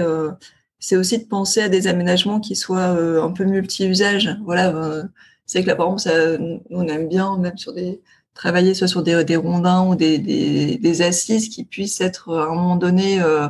c'est 0.83 0.97
aussi 0.97 1.19
de 1.19 1.25
penser 1.25 1.63
à 1.63 1.69
des 1.69 1.87
aménagements 1.87 2.41
qui 2.41 2.57
soient 2.57 2.95
euh, 2.97 3.23
un 3.23 3.31
peu 3.31 3.45
multi-usages. 3.45 4.37
Voilà, 4.45 4.75
euh, 4.75 5.05
c'est 5.47 5.63
que 5.63 5.69
là, 5.69 5.77
par 5.77 5.87
exemple, 5.87 6.03
ça, 6.03 6.43
on 6.71 6.89
aime 6.89 7.09
bien 7.09 7.39
même 7.39 7.57
sur 7.57 7.73
des 7.73 8.03
travailler 8.35 8.75
soit 8.75 8.89
sur 8.89 9.03
des, 9.03 9.37
rondins 9.37 9.87
ou 9.87 9.95
des, 9.95 11.03
assises 11.03 11.49
qui 11.49 11.65
puissent 11.65 12.01
être 12.01 12.35
à 12.35 12.45
un 12.47 12.55
moment 12.55 12.77
donné, 12.77 13.21
euh, 13.23 13.49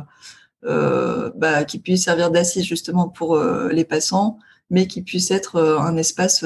euh 0.65 1.31
bah, 1.35 1.63
qui 1.65 1.79
puissent 1.79 2.05
servir 2.05 2.31
d'assises 2.31 2.65
justement 2.65 3.09
pour 3.09 3.35
euh, 3.35 3.69
les 3.71 3.85
passants, 3.85 4.37
mais 4.69 4.87
qui 4.87 5.01
puissent 5.01 5.31
être 5.31 5.59
un 5.59 5.97
espace 5.97 6.45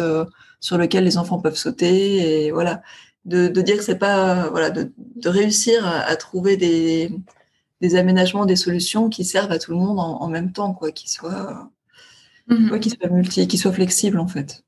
sur 0.60 0.78
lequel 0.78 1.04
les 1.04 1.18
enfants 1.18 1.40
peuvent 1.40 1.58
sauter 1.58 2.46
et 2.46 2.52
voilà, 2.52 2.82
de, 3.26 3.48
dire 3.50 3.78
que 3.78 3.84
c'est 3.84 3.96
pas 4.00 4.50
voilà, 4.50 4.70
de, 4.70 4.92
réussir 5.26 5.86
à 5.86 6.16
trouver 6.16 6.58
des 6.58 7.12
des 7.82 7.96
aménagements, 7.96 8.46
des 8.46 8.56
solutions 8.56 9.10
qui 9.10 9.24
servent 9.24 9.52
à 9.52 9.60
tout 9.60 9.72
le 9.72 9.78
monde 9.78 10.00
en, 10.00 10.22
en 10.22 10.28
même 10.28 10.52
temps, 10.52 10.74
quoi, 10.74 10.92
qui 10.92 11.10
soient, 11.10 11.70
ouais, 12.50 12.80
qui 12.80 12.90
soient 12.90 13.10
multi, 13.10 13.48
qui 13.48 13.58
soient 13.58 13.74
flexibles 13.74 14.20
en 14.20 14.28
fait. 14.28 14.64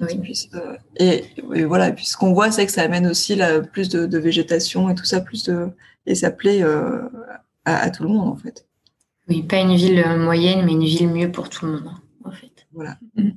Oui. 0.00 0.18
Puissent, 0.18 0.48
euh, 0.54 0.76
et, 0.96 1.24
et, 1.54 1.64
voilà, 1.64 1.88
et 1.88 1.94
puis 1.94 2.04
ce 2.04 2.16
qu'on 2.16 2.32
voit, 2.32 2.50
c'est 2.50 2.66
que 2.66 2.72
ça 2.72 2.82
amène 2.82 3.06
aussi 3.06 3.38
plus 3.72 3.88
de, 3.88 4.06
de, 4.06 4.18
végétation 4.18 4.88
et 4.90 4.94
tout 4.96 5.04
ça, 5.04 5.20
plus 5.20 5.44
de, 5.44 5.68
et 6.06 6.16
ça 6.16 6.32
plaît 6.32 6.62
euh, 6.62 7.02
à, 7.64 7.76
à, 7.76 7.90
tout 7.90 8.02
le 8.02 8.08
monde 8.08 8.28
en 8.28 8.36
fait. 8.36 8.66
Oui, 9.28 9.44
pas 9.44 9.60
une 9.60 9.76
ville 9.76 10.04
moyenne, 10.18 10.64
mais 10.64 10.72
une 10.72 10.84
ville 10.84 11.08
mieux 11.08 11.30
pour 11.30 11.48
tout 11.48 11.66
le 11.66 11.72
monde 11.72 11.92
en 12.24 12.32
fait. 12.32 12.66
Voilà. 12.72 12.98
Mmh. 13.14 13.30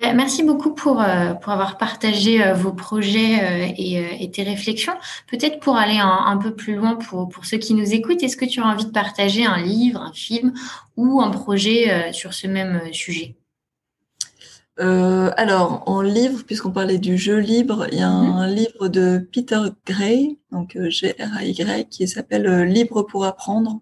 Merci 0.00 0.44
beaucoup 0.44 0.74
pour, 0.74 1.02
euh, 1.02 1.34
pour 1.34 1.52
avoir 1.52 1.76
partagé 1.76 2.40
euh, 2.40 2.54
vos 2.54 2.72
projets 2.72 3.40
euh, 3.42 3.72
et, 3.76 4.22
et 4.24 4.30
tes 4.30 4.44
réflexions. 4.44 4.92
Peut-être 5.28 5.58
pour 5.58 5.76
aller 5.76 5.98
un, 5.98 6.24
un, 6.26 6.36
peu 6.36 6.54
plus 6.54 6.76
loin 6.76 6.94
pour, 6.94 7.28
pour 7.28 7.44
ceux 7.44 7.58
qui 7.58 7.74
nous 7.74 7.92
écoutent, 7.92 8.22
est-ce 8.22 8.36
que 8.36 8.44
tu 8.44 8.60
as 8.60 8.64
envie 8.64 8.86
de 8.86 8.92
partager 8.92 9.44
un 9.44 9.60
livre, 9.60 10.00
un 10.00 10.12
film 10.12 10.54
ou 10.96 11.20
un 11.20 11.30
projet 11.30 12.12
sur 12.12 12.32
ce 12.32 12.46
même 12.46 12.80
sujet? 12.92 13.34
Euh, 14.78 15.32
alors, 15.36 15.82
en 15.86 16.00
livre, 16.02 16.44
puisqu'on 16.46 16.70
parlait 16.70 16.98
du 16.98 17.18
jeu 17.18 17.38
libre, 17.38 17.88
il 17.90 17.98
y 17.98 18.02
a 18.02 18.08
un 18.08 18.46
mmh. 18.46 18.54
livre 18.54 18.88
de 18.88 19.28
Peter 19.32 19.60
Gray, 19.84 20.38
donc 20.52 20.78
G-R-A-Y, 20.80 21.88
qui 21.88 22.06
s'appelle 22.06 22.62
Libre 22.62 23.02
pour 23.02 23.24
apprendre. 23.24 23.80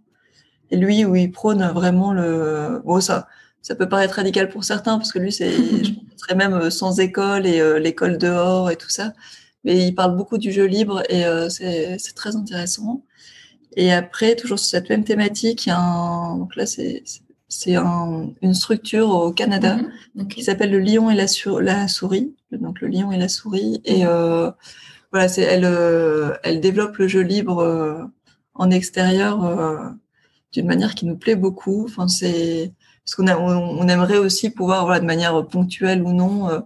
Et 0.70 0.76
lui, 0.76 1.04
où 1.04 1.14
il 1.14 1.30
prône 1.30 1.62
vraiment 1.74 2.14
le. 2.14 2.80
Bon, 2.86 3.00
ça, 3.02 3.28
ça 3.60 3.74
peut 3.74 3.88
paraître 3.88 4.14
radical 4.14 4.48
pour 4.48 4.64
certains, 4.64 4.96
parce 4.96 5.12
que 5.12 5.18
lui, 5.18 5.32
c'est, 5.32 5.52
même 6.34 6.70
sans 6.70 6.98
école 6.98 7.46
et 7.46 7.60
euh, 7.60 7.78
l'école 7.78 8.18
dehors 8.18 8.70
et 8.70 8.76
tout 8.76 8.88
ça. 8.88 9.12
Mais 9.64 9.86
il 9.86 9.94
parle 9.94 10.16
beaucoup 10.16 10.38
du 10.38 10.52
jeu 10.52 10.64
libre 10.64 11.02
et 11.08 11.24
euh, 11.26 11.48
c'est, 11.48 11.98
très 12.14 12.36
intéressant. 12.36 13.04
Et 13.76 13.92
après, 13.92 14.36
toujours 14.36 14.58
sur 14.58 14.68
cette 14.68 14.88
même 14.88 15.04
thématique, 15.04 15.66
il 15.66 15.68
y 15.68 15.72
a 15.72 15.78
un, 15.78 16.38
donc 16.38 16.56
là, 16.56 16.64
c'est, 16.66 17.04
un, 17.74 18.30
une 18.42 18.54
structure 18.54 19.10
au 19.10 19.32
Canada 19.32 19.78
okay. 20.18 20.36
qui 20.36 20.44
s'appelle 20.44 20.70
le 20.70 20.80
lion 20.80 21.10
et 21.10 21.14
la, 21.14 21.26
sur, 21.26 21.60
la, 21.60 21.88
souris. 21.88 22.34
Donc 22.52 22.80
le 22.80 22.88
lion 22.88 23.12
et 23.12 23.18
la 23.18 23.28
souris. 23.28 23.80
Et 23.84 24.06
euh, 24.06 24.50
voilà, 25.12 25.28
c'est 25.28 25.42
elle, 25.42 25.68
elle 26.42 26.60
développe 26.60 26.96
le 26.96 27.08
jeu 27.08 27.20
libre 27.20 28.10
en 28.54 28.70
extérieur 28.70 29.94
d'une 30.52 30.66
manière 30.66 30.94
qui 30.94 31.06
nous 31.06 31.16
plaît 31.16 31.36
beaucoup. 31.36 31.84
Enfin, 31.84 32.08
c'est 32.08 32.72
parce 33.06 33.14
qu'on 33.14 33.28
on, 33.28 33.88
aimerait 33.88 34.18
aussi 34.18 34.50
pouvoir, 34.50 34.84
voilà, 34.84 35.00
de 35.00 35.06
manière 35.06 35.46
ponctuelle 35.46 36.02
ou 36.02 36.12
non, 36.12 36.64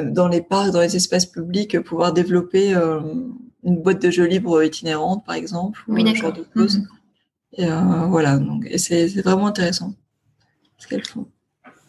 dans 0.00 0.28
les 0.28 0.40
parcs, 0.40 0.70
dans 0.70 0.80
les 0.80 0.94
espaces 0.94 1.26
publics, 1.26 1.80
pouvoir 1.80 2.12
développer 2.12 2.74
une 3.64 3.82
boîte 3.82 4.00
de 4.00 4.10
jeux 4.10 4.26
libres 4.26 4.62
itinérante, 4.62 5.26
par 5.26 5.34
exemple, 5.34 5.82
oui, 5.88 6.04
ou 6.04 6.08
ce 6.08 6.14
genre 6.14 6.32
de 6.32 6.46
choses. 6.54 6.78
Mhm. 6.78 6.86
Et 7.58 7.66
voilà, 8.08 8.38
donc, 8.38 8.66
et 8.70 8.78
c'est 8.78 9.08
vraiment 9.20 9.48
intéressant 9.48 9.94
ce 10.78 10.86
qu'elles 10.86 11.04
font. 11.04 11.26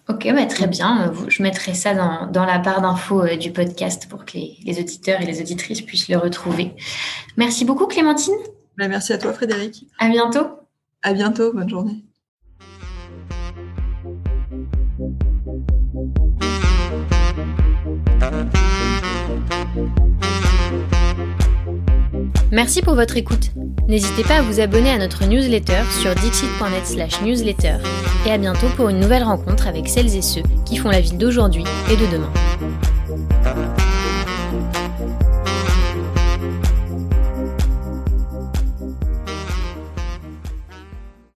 Ok, 0.10 0.28
bah, 0.34 0.46
très 0.48 0.66
bien. 0.66 1.14
Je 1.28 1.44
mettrai 1.44 1.76
ça 1.76 1.94
dans, 1.94 2.26
dans 2.26 2.44
la 2.44 2.58
barre 2.58 2.82
d'infos 2.82 3.22
euh, 3.22 3.38
du 3.38 3.52
podcast 3.52 4.10
pour 4.10 4.26
que 4.26 4.34
les, 4.34 4.58
les, 4.66 4.80
auditeurs 4.80 5.22
et 5.22 5.26
les 5.26 5.40
auditrices 5.40 5.82
puissent 5.82 6.10
le 6.10 6.18
retrouver. 6.18 6.76
Merci 7.38 7.64
beaucoup, 7.64 7.86
Clémentine. 7.86 8.34
Bah, 8.76 8.88
merci 8.88 9.14
à 9.14 9.20
toi, 9.20 9.34
Frédéric. 9.34 9.86
À 10.00 10.10
bientôt. 10.10 10.48
À 11.04 11.14
bientôt. 11.14 11.54
Bonne 11.54 11.70
journée. 11.70 12.09
Merci 22.52 22.82
pour 22.82 22.96
votre 22.96 23.16
écoute. 23.16 23.52
N'hésitez 23.88 24.24
pas 24.24 24.38
à 24.38 24.42
vous 24.42 24.60
abonner 24.60 24.90
à 24.90 24.98
notre 24.98 25.26
newsletter 25.26 25.84
sur 26.02 26.16
dixit.net 26.16 27.22
newsletter 27.24 27.76
et 28.26 28.32
à 28.32 28.40
bientôt 28.40 28.68
pour 28.76 28.90
une 28.90 29.00
nouvelle 29.00 29.24
rencontre 29.24 29.68
avec 29.68 29.88
celles 29.88 30.16
et 30.16 30.24
ceux 30.24 30.42
qui 30.66 30.78
font 30.78 30.90
la 30.90 31.00
ville 31.00 31.18
d'aujourd'hui 31.18 31.64
et 31.92 31.96
de 31.96 32.12
demain. 32.12 32.32